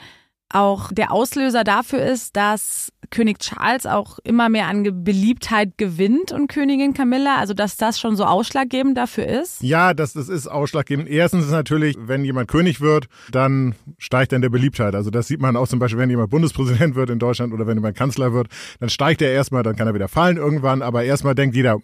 auch 0.50 0.92
der 0.92 1.12
Auslöser 1.12 1.64
dafür 1.64 2.04
ist, 2.04 2.36
dass 2.36 2.92
König 3.10 3.38
Charles 3.38 3.86
auch 3.86 4.18
immer 4.22 4.48
mehr 4.48 4.66
an 4.66 5.04
Beliebtheit 5.04 5.78
gewinnt 5.78 6.30
und 6.30 6.48
Königin 6.48 6.94
Camilla, 6.94 7.36
also 7.38 7.54
dass 7.54 7.76
das 7.76 7.98
schon 7.98 8.14
so 8.14 8.24
ausschlaggebend 8.24 8.96
dafür 8.96 9.26
ist? 9.26 9.62
Ja, 9.62 9.94
das, 9.94 10.12
das 10.12 10.28
ist 10.28 10.46
ausschlaggebend. 10.46 11.08
Erstens 11.08 11.46
ist 11.46 11.50
natürlich, 11.50 11.96
wenn 11.98 12.24
jemand 12.24 12.48
König 12.48 12.80
wird, 12.80 13.08
dann 13.32 13.74
steigt 13.98 14.32
dann 14.32 14.42
der 14.42 14.50
Beliebtheit. 14.50 14.94
Also 14.94 15.10
das 15.10 15.26
sieht 15.26 15.40
man 15.40 15.56
auch 15.56 15.66
zum 15.66 15.78
Beispiel, 15.78 15.98
wenn 15.98 16.10
jemand 16.10 16.30
Bundespräsident 16.30 16.94
wird 16.94 17.10
in 17.10 17.18
Deutschland 17.18 17.52
oder 17.52 17.66
wenn 17.66 17.76
jemand 17.76 17.96
Kanzler 17.96 18.32
wird, 18.32 18.48
dann 18.78 18.90
steigt 18.90 19.22
er 19.22 19.32
erstmal, 19.32 19.62
dann 19.62 19.74
kann 19.74 19.88
er 19.88 19.94
wieder 19.94 20.08
fallen 20.08 20.36
irgendwann, 20.36 20.82
aber 20.82 21.02
erstmal 21.02 21.34
denkt 21.34 21.56
jeder, 21.56 21.78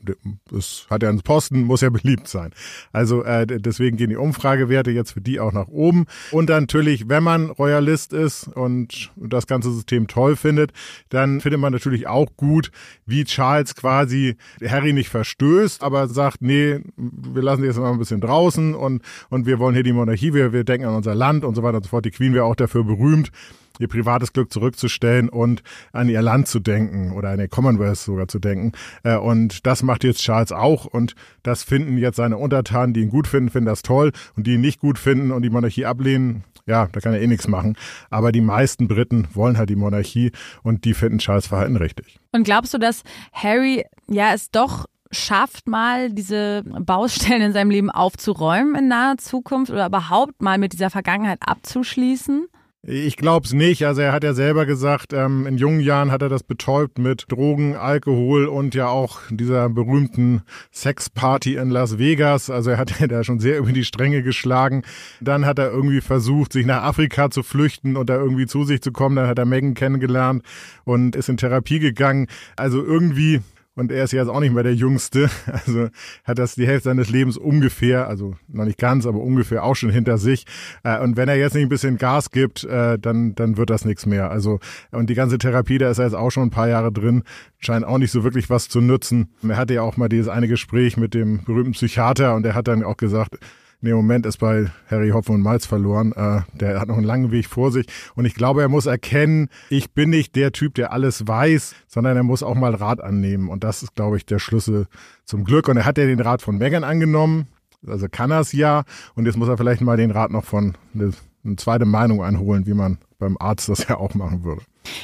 das 0.51 0.87
hat 0.91 1.03
ja 1.03 1.09
einen 1.09 1.23
Posten, 1.23 1.65
muss 1.65 1.81
ja 1.81 1.91
beliebt 1.91 2.29
sein. 2.29 2.53
Also 2.93 3.25
äh, 3.25 3.47
deswegen 3.47 3.97
gehen 3.97 4.11
die 4.11 4.17
Umfragewerte 4.17 4.91
jetzt 4.91 5.13
für 5.13 5.21
die 5.21 5.41
auch 5.41 5.53
nach 5.53 5.69
oben. 5.69 6.07
Und 6.31 6.51
dann 6.51 6.67
natürlich, 6.67 7.09
wenn 7.09 7.23
man 7.23 7.51
Royalist 7.51 8.13
ist 8.13 8.56
und 8.57 9.13
das 9.17 9.47
ganze 9.47 9.73
System 9.73 10.07
toll 10.07 10.37
findet, 10.37 10.73
dann 11.09 11.41
findet 11.41 11.61
man 11.61 11.73
natürlich 11.73 12.07
auch 12.07 12.29
gut, 12.37 12.71
wie 13.05 13.25
Charles 13.25 13.75
quasi 13.75 14.37
Harry 14.67 14.93
nicht 14.93 15.09
verstößt, 15.09 15.83
aber 15.83 16.09
sagt, 16.09 16.43
nee, 16.43 16.81
wir 16.97 17.43
lassen 17.43 17.63
die 17.63 17.69
jetzt 17.69 17.79
mal 17.79 17.93
ein 17.93 17.99
bisschen 17.99 18.21
draußen 18.21 18.75
und, 18.75 19.03
und 19.31 19.47
wir 19.47 19.59
wollen 19.59 19.75
hier 19.75 19.85
die 19.85 19.93
Monarchie, 19.93 20.35
wir, 20.35 20.53
wir 20.53 20.65
denken 20.65 20.87
an 20.87 20.95
unser 20.95 21.15
Land 21.15 21.45
und 21.45 21.55
so 21.55 21.63
weiter 21.63 21.79
und 21.79 21.85
so 21.85 21.91
fort. 21.91 22.05
Die 22.05 22.11
Queen 22.11 22.35
wäre 22.35 22.45
auch 22.45 22.57
dafür 22.57 22.85
berühmt, 22.85 23.31
ihr 23.79 23.89
privates 23.89 24.33
Glück 24.33 24.53
zurückzustellen 24.53 25.29
und 25.29 25.63
an 25.93 26.09
ihr 26.09 26.23
Land 26.23 26.49
zu 26.49 26.61
denken 26.61 27.13
oder 27.13 27.31
an 27.31 27.41
ihr 27.41 27.49
Commonwealth 27.49 27.99
sogar 27.99 28.29
zu 28.29 28.39
denken. 28.39 28.73
Äh, 29.03 29.17
und 29.17 29.67
das 29.67 29.83
macht 29.83 30.05
jetzt 30.05 30.21
Charles 30.21 30.53
auch 30.53 30.87
und 30.87 31.15
das 31.43 31.63
finden 31.63 31.99
jetzt 31.99 32.17
seine 32.17 32.39
Untertanen, 32.39 32.95
die 32.95 33.03
ihn 33.03 33.11
gut 33.11 33.27
finden, 33.27 33.51
finden 33.51 33.67
das 33.67 33.83
toll 33.83 34.13
und 34.37 34.47
die 34.47 34.55
ihn 34.55 34.61
nicht 34.61 34.81
gut 34.81 34.99
finden 34.99 35.31
und 35.31 35.43
die 35.43 35.51
Monarchie 35.51 35.87
ablehnen, 35.87 36.45
ja, 36.67 36.89
da 36.91 37.01
kann 37.01 37.15
er 37.15 37.21
eh 37.21 37.27
nichts 37.27 37.49
machen. 37.49 37.77
Aber 38.11 38.33
die 38.33 38.41
meisten 38.41 38.89
Briten 38.89 39.29
wollen 39.33 39.57
halt 39.57 39.71
die 39.71 39.77
Monarchie 39.77 40.33
und 40.63 40.85
die 40.85 40.95
finden 40.95 41.19
Charles 41.19 41.47
Verhalten 41.47 41.77
richtig. 41.77 42.19
Und 42.33 42.45
glaubst 42.45 42.75
du, 42.75 42.79
dass 42.79 43.03
Harry 43.33 43.85
ja 44.09 44.35
es 44.35 44.51
doch 44.51 44.87
schafft, 45.13 45.69
mal 45.69 46.11
diese 46.13 46.65
Baustellen 46.65 47.43
in 47.43 47.53
seinem 47.53 47.71
Leben 47.71 47.91
aufzuräumen 47.91 48.75
in 48.75 48.89
naher 48.89 49.17
Zukunft 49.19 49.71
oder 49.71 49.87
überhaupt 49.87 50.43
mal 50.43 50.59
mit 50.59 50.73
dieser 50.73 50.91
Vergangenheit 50.91 51.39
abzuschließen? 51.41 52.49
Ich 52.89 53.17
glaube 53.17 53.45
es 53.45 53.53
nicht. 53.53 53.85
Also 53.85 54.01
er 54.03 54.13
hat 54.13 54.23
ja 54.23 54.33
selber 54.33 54.65
gesagt, 54.65 55.13
ähm, 55.13 55.45
in 55.45 55.57
jungen 55.59 55.81
Jahren 55.81 56.13
hat 56.13 56.23
er 56.23 56.29
das 56.29 56.45
betäubt 56.45 56.99
mit 57.01 57.25
Drogen, 57.27 57.75
Alkohol 57.75 58.47
und 58.47 58.77
ja 58.77 58.87
auch 58.87 59.19
dieser 59.29 59.69
berühmten 59.69 60.43
Sexparty 60.73 61.57
in 61.57 61.71
Las 61.71 61.99
Vegas. 61.99 62.49
Also 62.49 62.71
er 62.71 62.79
hat 62.79 62.97
ja 63.01 63.09
da 63.09 63.25
schon 63.25 63.41
sehr 63.41 63.59
über 63.59 63.73
die 63.73 63.85
Stränge 63.85 64.23
geschlagen. 64.23 64.85
Dann 65.21 65.47
hat 65.47 65.59
er 65.59 65.73
irgendwie 65.73 66.01
versucht, 66.01 66.53
sich 66.53 66.65
nach 66.65 66.85
Afrika 66.85 67.29
zu 67.29 67.43
flüchten 67.43 67.97
und 67.97 68.09
da 68.09 68.15
irgendwie 68.15 68.47
zu 68.47 68.63
sich 68.63 68.81
zu 68.83 68.93
kommen. 68.93 69.17
Dann 69.17 69.27
hat 69.27 69.41
er 69.41 69.47
Megan 69.47 69.75
kennengelernt 69.75 70.45
und 70.85 71.17
ist 71.17 71.29
in 71.29 71.39
Therapie 71.39 71.81
gegangen. 71.81 72.29
Also 72.55 72.85
irgendwie 72.85 73.41
und 73.77 73.93
er 73.93 74.05
ist 74.05 74.13
ja 74.13 74.23
jetzt 74.23 74.31
auch 74.31 74.41
nicht 74.41 74.55
mehr 74.55 74.63
der 74.63 74.75
Jüngste. 74.75 75.31
Also 75.67 75.89
hat 76.25 76.39
das 76.39 76.55
die 76.55 76.67
Hälfte 76.67 76.89
seines 76.89 77.09
Lebens 77.09 77.37
ungefähr, 77.37 78.09
also 78.09 78.35
noch 78.49 78.65
nicht 78.65 78.79
ganz, 78.79 79.07
aber 79.07 79.19
ungefähr 79.21 79.65
auch 79.65 79.75
schon 79.75 79.91
hinter 79.91 80.19
sich. 80.19 80.45
Äh, 80.83 81.01
und 81.01 81.17
wenn 81.17 81.29
er 81.29 81.37
jetzt 81.37 81.55
nicht 81.55 81.65
ein 81.65 81.69
bisschen 81.69 81.99
Gas 81.99 82.31
gibt, 82.31 82.65
äh, 82.65 82.99
dann, 82.99 83.35
dann 83.35 83.57
wird 83.57 83.71
das 83.71 83.85
nichts 83.85 84.07
mehr. 84.07 84.31
Also, 84.31 84.61
und 84.93 85.09
die 85.11 85.15
ganze 85.15 85.39
Therapie, 85.39 85.79
da 85.79 85.91
ist 85.91 85.99
er 85.99 86.07
jetzt 86.07 86.15
auch 86.15 86.31
schon 86.31 86.45
ein 86.45 86.51
paar 86.51 86.69
Jahre 86.69 86.93
drin, 86.93 87.23
scheint 87.59 87.85
auch 87.85 87.99
nicht 87.99 88.11
so 88.11 88.25
wirklich 88.25 88.51
was 88.51 88.69
zu 88.69 88.81
nutzen. 88.81 89.29
Er 89.43 89.57
hatte 89.57 89.75
ja 89.75 89.83
auch 89.83 89.97
mal 89.97 90.09
dieses 90.09 90.29
eine 90.29 90.49
Gespräch 90.49 90.97
mit 90.97 91.15
dem 91.15 91.45
berühmten 91.45 91.73
Psychiater 91.73 92.35
und 92.35 92.47
er 92.47 92.55
hat 92.55 92.69
dann 92.69 92.83
auch 92.83 92.97
gesagt, 92.97 93.39
Nee, 93.87 93.93
im 93.93 93.99
Moment 93.99 94.27
ist 94.27 94.39
bei 94.39 94.67
Harry 94.91 95.11
Hopfen 95.11 95.37
und 95.37 95.43
Malz 95.43 95.65
verloren. 95.65 96.11
Äh, 96.11 96.41
der 96.55 96.81
hat 96.81 96.89
noch 96.89 96.97
einen 96.97 97.07
langen 97.07 97.31
Weg 97.31 97.47
vor 97.47 97.71
sich. 97.71 97.87
Und 98.17 98.25
ich 98.25 98.35
glaube, 98.35 98.61
er 98.61 98.69
muss 98.69 98.87
erkennen, 98.87 99.49
ich 99.71 99.93
bin 99.93 100.11
nicht 100.11 100.35
der 100.35 100.51
Typ, 100.51 100.75
der 100.75 100.93
alles 100.93 101.29
weiß, 101.29 101.77
sondern 101.87 102.17
er 102.17 102.25
muss 102.25 102.43
auch 102.43 102.57
mal 102.57 102.75
Rat 102.75 103.01
annehmen. 103.01 103.49
Und 103.49 103.63
das 103.63 103.85
ist, 103.85 103.95
glaube 103.95 104.17
ich, 104.17 104.27
der 104.27 104.41
Schlüssel 104.41 104.89
zum 105.25 105.45
Glück. 105.45 105.69
Und 105.69 105.77
er 105.77 105.85
hat 105.85 105.99
ja 105.99 106.05
den 106.07 106.19
Rat 106.19 106.43
von 106.43 106.59
Megan 106.59 106.83
angenommen. 106.83 107.47
Also 107.87 108.09
kann 108.11 108.33
er 108.33 108.41
es 108.41 108.51
ja. 108.51 108.83
Und 109.15 109.27
jetzt 109.27 109.37
muss 109.37 109.49
er 109.49 109.57
vielleicht 109.57 109.83
mal 109.83 109.97
den 109.97 110.11
Rat 110.11 110.33
noch 110.33 110.45
von 110.45 110.77
eine, 110.93 111.13
eine 111.45 111.55
zweite 111.55 111.85
Meinung 111.85 112.25
einholen, 112.25 112.67
wie 112.67 112.75
man 112.75 112.99
beim 113.21 113.37
Arzt 113.39 113.69
das 113.69 113.87
ja 113.87 113.99
auch 113.99 114.15
machen 114.15 114.43
würde. 114.43 114.63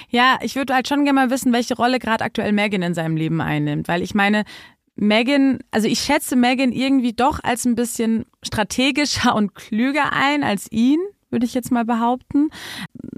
Ja, 0.09 0.39
ich 0.43 0.57
würde 0.57 0.75
halt 0.75 0.89
schon 0.89 1.05
gerne 1.05 1.21
mal 1.21 1.31
wissen, 1.31 1.53
welche 1.53 1.77
Rolle 1.77 2.01
gerade 2.01 2.25
aktuell 2.25 2.53
Megan 2.53 2.83
in 2.83 2.95
seinem 2.95 3.17
Leben 3.17 3.41
einnimmt, 3.41 3.87
weil 3.87 4.03
ich 4.03 4.15
meine, 4.15 4.45
Megan, 4.95 5.61
also 5.71 5.89
ich 5.89 6.01
schätze 6.01 6.37
Megan 6.37 6.73
irgendwie 6.73 7.13
doch 7.13 7.41
als 7.43 7.65
ein 7.65 7.75
bisschen 7.75 8.27
strategischer 8.45 9.35
und 9.35 9.55
klüger 9.55 10.13
ein 10.13 10.43
als 10.43 10.71
ihn, 10.71 11.01
würde 11.31 11.47
ich 11.47 11.55
jetzt 11.55 11.73
mal 11.73 11.85
behaupten. 11.85 12.51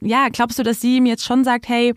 Ja, 0.01 0.29
glaubst 0.31 0.59
du, 0.59 0.63
dass 0.63 0.81
sie 0.81 0.97
ihm 0.97 1.07
jetzt 1.07 1.25
schon 1.25 1.45
sagt, 1.45 1.69
hey, 1.69 1.95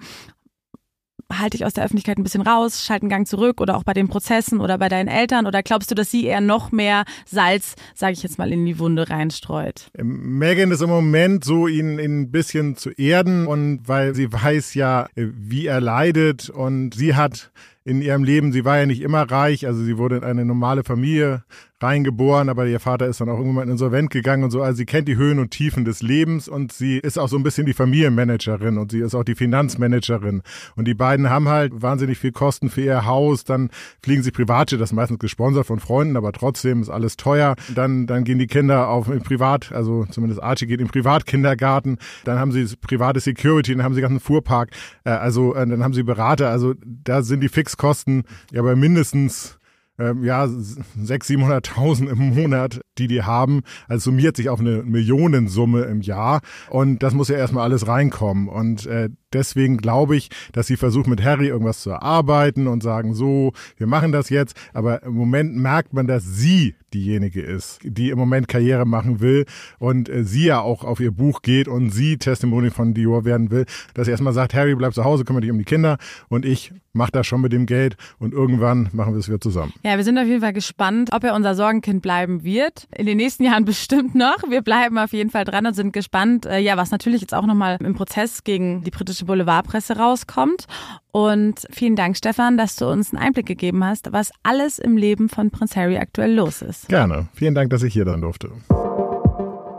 halte 1.31 1.57
dich 1.57 1.65
aus 1.65 1.73
der 1.73 1.83
Öffentlichkeit 1.83 2.17
ein 2.17 2.23
bisschen 2.23 2.41
raus, 2.41 2.83
schalte 2.85 3.03
einen 3.03 3.09
Gang 3.09 3.27
zurück 3.27 3.59
oder 3.61 3.75
auch 3.75 3.83
bei 3.83 3.93
den 3.93 4.07
Prozessen 4.07 4.59
oder 4.59 4.77
bei 4.77 4.89
deinen 4.89 5.07
Eltern? 5.07 5.45
Oder 5.45 5.63
glaubst 5.63 5.91
du, 5.91 5.95
dass 5.95 6.11
sie 6.11 6.25
eher 6.25 6.41
noch 6.41 6.71
mehr 6.71 7.03
Salz, 7.25 7.75
sage 7.93 8.13
ich 8.13 8.23
jetzt 8.23 8.37
mal, 8.37 8.51
in 8.51 8.65
die 8.65 8.79
Wunde 8.79 9.09
reinstreut? 9.09 9.89
Megan 9.97 10.71
ist 10.71 10.81
im 10.81 10.89
Moment 10.89 11.43
so, 11.43 11.67
ihn, 11.67 11.99
ihn 11.99 12.21
ein 12.21 12.31
bisschen 12.31 12.75
zu 12.75 12.91
erden 12.91 13.47
und 13.47 13.87
weil 13.87 14.15
sie 14.15 14.31
weiß 14.31 14.73
ja, 14.73 15.07
wie 15.15 15.67
er 15.67 15.81
leidet 15.81 16.49
und 16.49 16.93
sie 16.93 17.15
hat 17.15 17.51
in 17.87 18.01
ihrem 18.01 18.25
Leben, 18.25 18.51
sie 18.51 18.65
war 18.65 18.77
ja 18.77 18.85
nicht 18.85 19.01
immer 19.01 19.31
reich, 19.31 19.65
also 19.65 19.81
sie 19.81 19.97
wurde 19.97 20.17
in 20.17 20.23
eine 20.25 20.43
normale 20.43 20.83
Familie 20.83 21.45
reingeboren, 21.81 22.49
aber 22.49 22.65
ihr 22.65 22.79
Vater 22.79 23.07
ist 23.07 23.21
dann 23.21 23.29
auch 23.29 23.37
irgendwann 23.37 23.69
insolvent 23.69 24.09
gegangen 24.09 24.43
und 24.43 24.51
so. 24.51 24.61
Also 24.61 24.77
sie 24.77 24.85
kennt 24.85 25.07
die 25.07 25.15
Höhen 25.15 25.39
und 25.39 25.51
Tiefen 25.51 25.85
des 25.85 26.01
Lebens 26.01 26.47
und 26.47 26.71
sie 26.73 26.97
ist 26.97 27.19
auch 27.19 27.29
so 27.29 27.37
ein 27.37 27.43
bisschen 27.43 27.65
die 27.65 27.73
Familienmanagerin 27.73 28.77
und 28.77 28.91
sie 28.91 28.99
ist 28.99 29.15
auch 29.15 29.23
die 29.23 29.35
Finanzmanagerin. 29.35 30.41
Und 30.75 30.85
die 30.85 30.95
beiden 30.95 31.29
haben 31.29 31.47
halt 31.47 31.81
wahnsinnig 31.81 32.17
viel 32.17 32.31
Kosten 32.31 32.69
für 32.69 32.81
ihr 32.81 33.05
Haus. 33.05 33.43
Dann 33.43 33.69
fliegen 34.01 34.23
sie 34.23 34.31
Privatjet, 34.31 34.81
das 34.81 34.89
ist 34.89 34.95
meistens 34.95 35.19
gesponsert 35.19 35.67
von 35.67 35.79
Freunden, 35.79 36.17
aber 36.17 36.31
trotzdem 36.31 36.81
ist 36.81 36.89
alles 36.89 37.15
teuer. 37.15 37.55
Dann, 37.73 38.07
dann 38.07 38.23
gehen 38.23 38.39
die 38.39 38.47
Kinder 38.47 38.89
auf 38.89 39.07
in 39.09 39.21
Privat, 39.21 39.71
also 39.71 40.05
zumindest 40.09 40.41
Archie 40.41 40.65
geht 40.65 40.81
in 40.81 40.87
Privatkindergarten. 40.87 41.99
Dann 42.25 42.39
haben 42.39 42.51
sie 42.51 42.65
private 42.75 43.19
Security, 43.19 43.75
dann 43.75 43.83
haben 43.83 43.93
sie 43.93 44.01
ganzen 44.01 44.19
Fuhrpark, 44.19 44.71
äh, 45.03 45.11
also 45.11 45.53
äh, 45.53 45.67
dann 45.67 45.83
haben 45.83 45.93
sie 45.93 46.03
Berater. 46.03 46.49
Also 46.49 46.73
da 46.83 47.21
sind 47.21 47.41
die 47.41 47.49
fix 47.49 47.67
Fixkosten 47.67 48.23
ja 48.51 48.61
bei 48.61 48.75
mindestens 48.75 49.56
ähm, 49.99 50.23
ja, 50.23 50.45
600.000, 50.45 51.63
700.000 51.73 52.07
im 52.09 52.35
Monat, 52.35 52.81
die 52.97 53.07
die 53.07 53.23
haben. 53.23 53.61
Also 53.87 54.11
summiert 54.11 54.37
sich 54.37 54.49
auf 54.49 54.59
eine 54.59 54.83
Millionensumme 54.83 55.83
im 55.83 56.01
Jahr. 56.01 56.41
Und 56.69 57.03
das 57.03 57.13
muss 57.13 57.29
ja 57.29 57.37
erstmal 57.37 57.63
alles 57.63 57.87
reinkommen. 57.87 58.47
Und 58.47 58.85
äh, 58.85 59.09
deswegen 59.33 59.77
glaube 59.77 60.15
ich, 60.15 60.29
dass 60.51 60.67
sie 60.67 60.77
versucht, 60.77 61.07
mit 61.07 61.23
Harry 61.23 61.47
irgendwas 61.47 61.81
zu 61.81 61.89
erarbeiten 61.89 62.67
und 62.67 62.83
sagen, 62.83 63.13
so, 63.13 63.53
wir 63.77 63.87
machen 63.87 64.11
das 64.11 64.29
jetzt. 64.29 64.55
Aber 64.73 65.03
im 65.03 65.13
Moment 65.13 65.55
merkt 65.55 65.93
man, 65.93 66.07
dass 66.07 66.23
sie 66.23 66.75
diejenige 66.93 67.41
ist, 67.41 67.79
die 67.83 68.09
im 68.09 68.17
Moment 68.17 68.47
Karriere 68.47 68.85
machen 68.85 69.19
will 69.19 69.45
und 69.79 70.09
äh, 70.09 70.23
sie 70.23 70.45
ja 70.45 70.61
auch 70.61 70.83
auf 70.83 70.99
ihr 70.99 71.11
Buch 71.11 71.41
geht 71.41 71.67
und 71.67 71.89
sie 71.89 72.17
Testimony 72.17 72.69
von 72.69 72.93
Dior 72.93 73.25
werden 73.25 73.51
will, 73.51 73.65
dass 73.93 74.05
sie 74.05 74.11
erstmal 74.11 74.33
sagt, 74.33 74.53
Harry, 74.53 74.75
bleib 74.75 74.93
zu 74.93 75.03
Hause, 75.03 75.25
kümmere 75.25 75.41
dich 75.41 75.51
um 75.51 75.57
die 75.57 75.65
Kinder 75.65 75.97
und 76.29 76.45
ich 76.45 76.71
mache 76.93 77.11
das 77.11 77.27
schon 77.27 77.41
mit 77.41 77.53
dem 77.53 77.65
Geld 77.65 77.95
und 78.19 78.33
irgendwann 78.33 78.89
machen 78.91 79.13
wir 79.13 79.19
es 79.19 79.27
wieder 79.27 79.39
zusammen. 79.39 79.73
Ja, 79.83 79.97
wir 79.97 80.03
sind 80.03 80.17
auf 80.17 80.25
jeden 80.25 80.41
Fall 80.41 80.53
gespannt, 80.53 81.11
ob 81.13 81.23
er 81.23 81.35
unser 81.35 81.55
Sorgenkind 81.55 82.01
bleiben 82.01 82.43
wird. 82.43 82.87
In 82.95 83.05
den 83.05 83.17
nächsten 83.17 83.43
Jahren 83.43 83.65
bestimmt 83.65 84.15
noch. 84.15 84.37
Wir 84.49 84.61
bleiben 84.61 84.97
auf 84.97 85.13
jeden 85.13 85.29
Fall 85.29 85.45
dran 85.45 85.65
und 85.65 85.75
sind 85.75 85.93
gespannt, 85.93 86.45
äh, 86.45 86.59
ja, 86.59 86.75
was 86.75 86.91
natürlich 86.91 87.21
jetzt 87.21 87.33
auch 87.33 87.45
nochmal 87.45 87.77
im 87.81 87.93
Prozess 87.93 88.43
gegen 88.43 88.83
die 88.83 88.91
britische 88.91 89.16
Boulevardpresse 89.25 89.97
rauskommt. 89.97 90.65
Und 91.11 91.65
vielen 91.71 91.95
Dank, 91.95 92.17
Stefan, 92.17 92.57
dass 92.57 92.75
du 92.75 92.89
uns 92.89 93.13
einen 93.13 93.21
Einblick 93.21 93.45
gegeben 93.45 93.83
hast, 93.83 94.11
was 94.11 94.31
alles 94.43 94.79
im 94.79 94.97
Leben 94.97 95.29
von 95.29 95.49
Prinz 95.49 95.75
Harry 95.75 95.97
aktuell 95.97 96.33
los 96.33 96.61
ist. 96.61 96.87
Gerne. 96.89 97.27
Vielen 97.33 97.55
Dank, 97.55 97.69
dass 97.69 97.83
ich 97.83 97.93
hier 97.93 98.05
sein 98.05 98.21
durfte. 98.21 98.51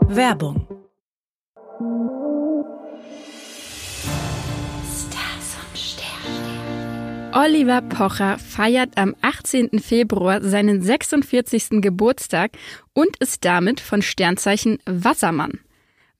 Werbung. 0.07 0.67
Oliver 7.31 7.81
Pocher 7.81 8.39
feiert 8.39 8.97
am 8.97 9.15
18. 9.21 9.79
Februar 9.79 10.41
seinen 10.41 10.81
46. 10.81 11.81
Geburtstag 11.81 12.51
und 12.93 13.15
ist 13.17 13.45
damit 13.45 13.79
von 13.79 14.01
Sternzeichen 14.01 14.79
Wassermann. 14.85 15.59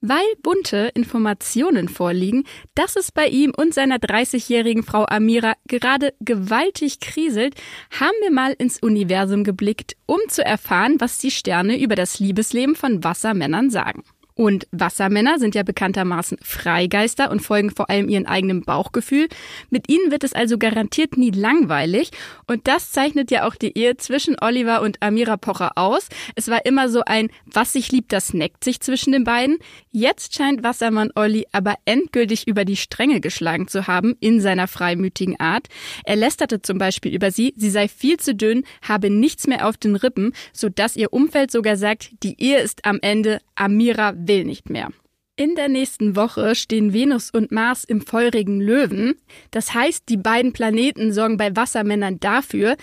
Weil 0.02 0.24
bunte 0.42 0.90
Informationen 0.94 1.88
vorliegen, 1.88 2.44
dass 2.74 2.96
es 2.96 3.12
bei 3.12 3.26
ihm 3.26 3.52
und 3.54 3.74
seiner 3.74 3.98
30-jährigen 3.98 4.82
Frau 4.82 5.04
Amira 5.04 5.54
gerade 5.66 6.14
gewaltig 6.20 7.00
kriselt, 7.00 7.54
haben 7.90 8.16
wir 8.22 8.30
mal 8.30 8.54
ins 8.56 8.78
Universum 8.78 9.44
geblickt, 9.44 9.96
um 10.06 10.20
zu 10.28 10.42
erfahren, 10.42 10.96
was 11.00 11.18
die 11.18 11.30
Sterne 11.30 11.78
über 11.78 11.96
das 11.96 12.18
Liebesleben 12.18 12.76
von 12.76 13.04
Wassermännern 13.04 13.68
sagen. 13.68 14.02
Und 14.34 14.66
Wassermänner 14.70 15.38
sind 15.38 15.54
ja 15.54 15.62
bekanntermaßen 15.62 16.38
Freigeister 16.42 17.30
und 17.30 17.40
folgen 17.40 17.70
vor 17.70 17.90
allem 17.90 18.08
ihrem 18.08 18.26
eigenen 18.26 18.62
Bauchgefühl. 18.62 19.28
Mit 19.70 19.90
ihnen 19.90 20.10
wird 20.10 20.24
es 20.24 20.32
also 20.32 20.58
garantiert 20.58 21.16
nie 21.16 21.30
langweilig. 21.30 22.10
Und 22.46 22.66
das 22.66 22.92
zeichnet 22.92 23.30
ja 23.30 23.46
auch 23.46 23.54
die 23.54 23.76
Ehe 23.76 23.96
zwischen 23.96 24.36
Oliver 24.40 24.82
und 24.82 25.02
Amira 25.02 25.36
Pocher 25.36 25.72
aus. 25.76 26.08
Es 26.34 26.48
war 26.48 26.64
immer 26.64 26.88
so 26.88 27.02
ein, 27.04 27.28
was 27.46 27.72
sich 27.72 27.92
liebt, 27.92 28.12
das 28.12 28.34
neckt 28.34 28.64
sich 28.64 28.80
zwischen 28.80 29.12
den 29.12 29.24
beiden. 29.24 29.58
Jetzt 29.90 30.34
scheint 30.34 30.62
Wassermann 30.62 31.10
Olli 31.14 31.46
aber 31.52 31.74
endgültig 31.84 32.46
über 32.46 32.64
die 32.64 32.76
Stränge 32.76 33.20
geschlagen 33.20 33.68
zu 33.68 33.86
haben 33.86 34.16
in 34.20 34.40
seiner 34.40 34.68
freimütigen 34.68 35.38
Art. 35.38 35.68
Er 36.04 36.16
lästerte 36.16 36.62
zum 36.62 36.78
Beispiel 36.78 37.14
über 37.14 37.30
sie, 37.30 37.54
sie 37.56 37.70
sei 37.70 37.88
viel 37.88 38.18
zu 38.18 38.34
dünn, 38.34 38.64
habe 38.82 39.10
nichts 39.10 39.46
mehr 39.46 39.66
auf 39.66 39.76
den 39.76 39.96
Rippen, 39.96 40.32
sodass 40.52 40.96
ihr 40.96 41.12
Umfeld 41.12 41.50
sogar 41.50 41.76
sagt, 41.76 42.10
die 42.22 42.40
Ehe 42.40 42.60
ist 42.60 42.84
am 42.84 42.98
Ende 43.02 43.40
Amira 43.54 44.12
will 44.28 44.44
nicht 44.44 44.70
mehr. 44.70 44.90
In 45.36 45.54
der 45.54 45.68
nächsten 45.68 46.16
Woche 46.16 46.54
stehen 46.54 46.92
Venus 46.92 47.30
und 47.30 47.50
Mars 47.50 47.84
im 47.84 48.02
feurigen 48.02 48.60
Löwen. 48.60 49.14
Das 49.50 49.72
heißt, 49.72 50.04
die 50.08 50.18
beiden 50.18 50.52
Planeten 50.52 51.12
sorgen 51.12 51.38
bei 51.38 51.56
Wassermännern 51.56 52.20
dafür, 52.20 52.76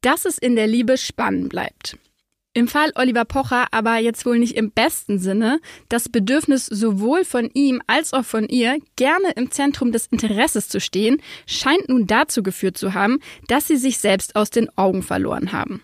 dass 0.00 0.24
es 0.24 0.38
in 0.38 0.56
der 0.56 0.66
Liebe 0.66 0.96
spannend 0.96 1.50
bleibt. 1.50 1.98
Im 2.54 2.66
Fall 2.66 2.92
Oliver 2.94 3.24
Pocher 3.24 3.66
aber 3.72 3.98
jetzt 3.98 4.24
wohl 4.26 4.38
nicht 4.38 4.56
im 4.56 4.70
besten 4.70 5.18
Sinne. 5.18 5.60
Das 5.88 6.08
Bedürfnis 6.08 6.66
sowohl 6.66 7.24
von 7.24 7.50
ihm 7.52 7.82
als 7.86 8.12
auch 8.12 8.24
von 8.24 8.48
ihr, 8.48 8.78
gerne 8.96 9.32
im 9.36 9.50
Zentrum 9.50 9.92
des 9.92 10.06
Interesses 10.06 10.68
zu 10.68 10.80
stehen, 10.80 11.20
scheint 11.46 11.88
nun 11.88 12.06
dazu 12.06 12.42
geführt 12.42 12.78
zu 12.78 12.94
haben, 12.94 13.20
dass 13.48 13.68
sie 13.68 13.76
sich 13.76 13.98
selbst 13.98 14.34
aus 14.34 14.50
den 14.50 14.76
Augen 14.76 15.02
verloren 15.02 15.52
haben. 15.52 15.82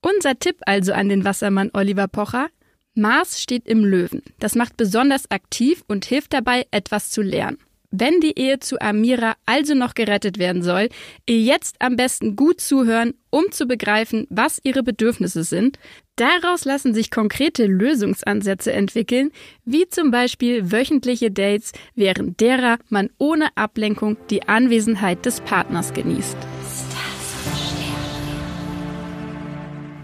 Unser 0.00 0.38
Tipp 0.38 0.56
also 0.60 0.92
an 0.92 1.08
den 1.08 1.24
Wassermann 1.24 1.70
Oliver 1.74 2.06
Pocher, 2.06 2.48
Mars 2.96 3.40
steht 3.40 3.66
im 3.66 3.84
Löwen. 3.84 4.22
Das 4.38 4.54
macht 4.54 4.76
besonders 4.76 5.30
aktiv 5.30 5.84
und 5.86 6.06
hilft 6.06 6.32
dabei, 6.32 6.66
etwas 6.70 7.10
zu 7.10 7.22
lernen. 7.22 7.58
Wenn 7.90 8.20
die 8.20 8.38
Ehe 8.38 8.58
zu 8.58 8.80
Amira 8.80 9.36
also 9.46 9.74
noch 9.74 9.94
gerettet 9.94 10.38
werden 10.38 10.62
soll, 10.62 10.88
ihr 11.26 11.40
jetzt 11.40 11.76
am 11.78 11.96
besten 11.96 12.36
gut 12.36 12.60
zuhören, 12.60 13.14
um 13.30 13.44
zu 13.52 13.66
begreifen, 13.66 14.26
was 14.28 14.60
ihre 14.64 14.82
Bedürfnisse 14.82 15.44
sind. 15.44 15.78
Daraus 16.16 16.64
lassen 16.64 16.94
sich 16.94 17.10
konkrete 17.10 17.66
Lösungsansätze 17.66 18.72
entwickeln, 18.72 19.30
wie 19.64 19.88
zum 19.88 20.10
Beispiel 20.10 20.72
wöchentliche 20.72 21.30
Dates, 21.30 21.72
während 21.94 22.40
derer 22.40 22.78
man 22.88 23.10
ohne 23.18 23.48
Ablenkung 23.56 24.16
die 24.30 24.48
Anwesenheit 24.48 25.24
des 25.24 25.40
Partners 25.42 25.92
genießt. 25.92 26.36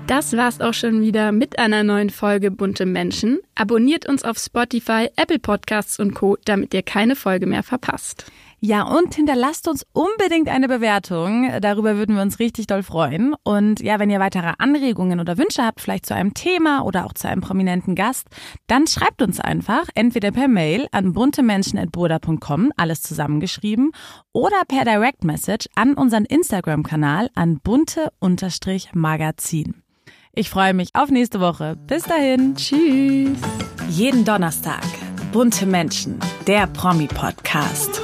Das 0.07 0.37
war's 0.37 0.61
auch 0.61 0.75
schon 0.75 1.01
wieder 1.01 1.33
mit 1.33 1.59
einer 1.59 1.85
neuen 1.85 2.11
Folge 2.11 2.51
Bunte 2.51 2.87
Menschen. 2.87 3.39
Abonniert 3.55 4.09
uns 4.09 4.25
auf 4.25 4.37
Spotify, 4.37 5.09
Apple 5.17 5.39
Podcasts 5.39 5.99
und 5.99 6.15
Co., 6.15 6.37
damit 6.45 6.75
ihr 6.75 6.83
keine 6.83 7.17
Folge 7.17 7.47
mehr 7.47 7.63
verpasst. 7.63 8.27
Ja, 8.65 8.85
und 8.85 9.13
hinterlasst 9.15 9.67
uns 9.67 9.85
unbedingt 9.93 10.49
eine 10.49 10.69
Bewertung. 10.69 11.51
Darüber 11.61 11.97
würden 11.97 12.15
wir 12.15 12.23
uns 12.23 12.39
richtig 12.39 12.69
doll 12.69 12.85
freuen. 12.85 13.35
Und 13.43 13.81
ja, 13.81 13.99
wenn 13.99 14.09
ihr 14.09 14.21
weitere 14.21 14.53
Anregungen 14.57 15.19
oder 15.19 15.37
Wünsche 15.37 15.65
habt, 15.65 15.81
vielleicht 15.81 16.07
zu 16.07 16.15
einem 16.15 16.33
Thema 16.33 16.83
oder 16.83 17.05
auch 17.05 17.13
zu 17.13 17.27
einem 17.27 17.41
prominenten 17.41 17.97
Gast, 17.97 18.29
dann 18.69 18.87
schreibt 18.87 19.21
uns 19.21 19.41
einfach 19.41 19.89
entweder 19.97 20.31
per 20.31 20.47
Mail 20.47 20.87
an 20.93 21.13
buntemenschen.burda.com, 21.13 22.71
alles 22.77 23.03
zusammengeschrieben, 23.03 23.91
oder 24.33 24.63
per 24.69 24.85
Direct 24.85 25.25
Message 25.25 25.67
an 25.75 25.95
unseren 25.95 26.25
Instagram-Kanal 26.25 27.31
an 27.35 27.59
bunte-magazin. 27.65 29.82
Ich 30.35 30.49
freue 30.49 30.73
mich 30.73 30.89
auf 30.95 31.11
nächste 31.11 31.41
Woche. 31.41 31.77
Bis 31.87 32.05
dahin. 32.05 32.57
Tschüss. 32.57 33.37
Jeden 33.91 34.25
Donnerstag. 34.25 34.83
Bunte 35.31 35.67
Menschen. 35.67 36.19
Der 36.47 36.67
Promi-Podcast. 36.69 38.01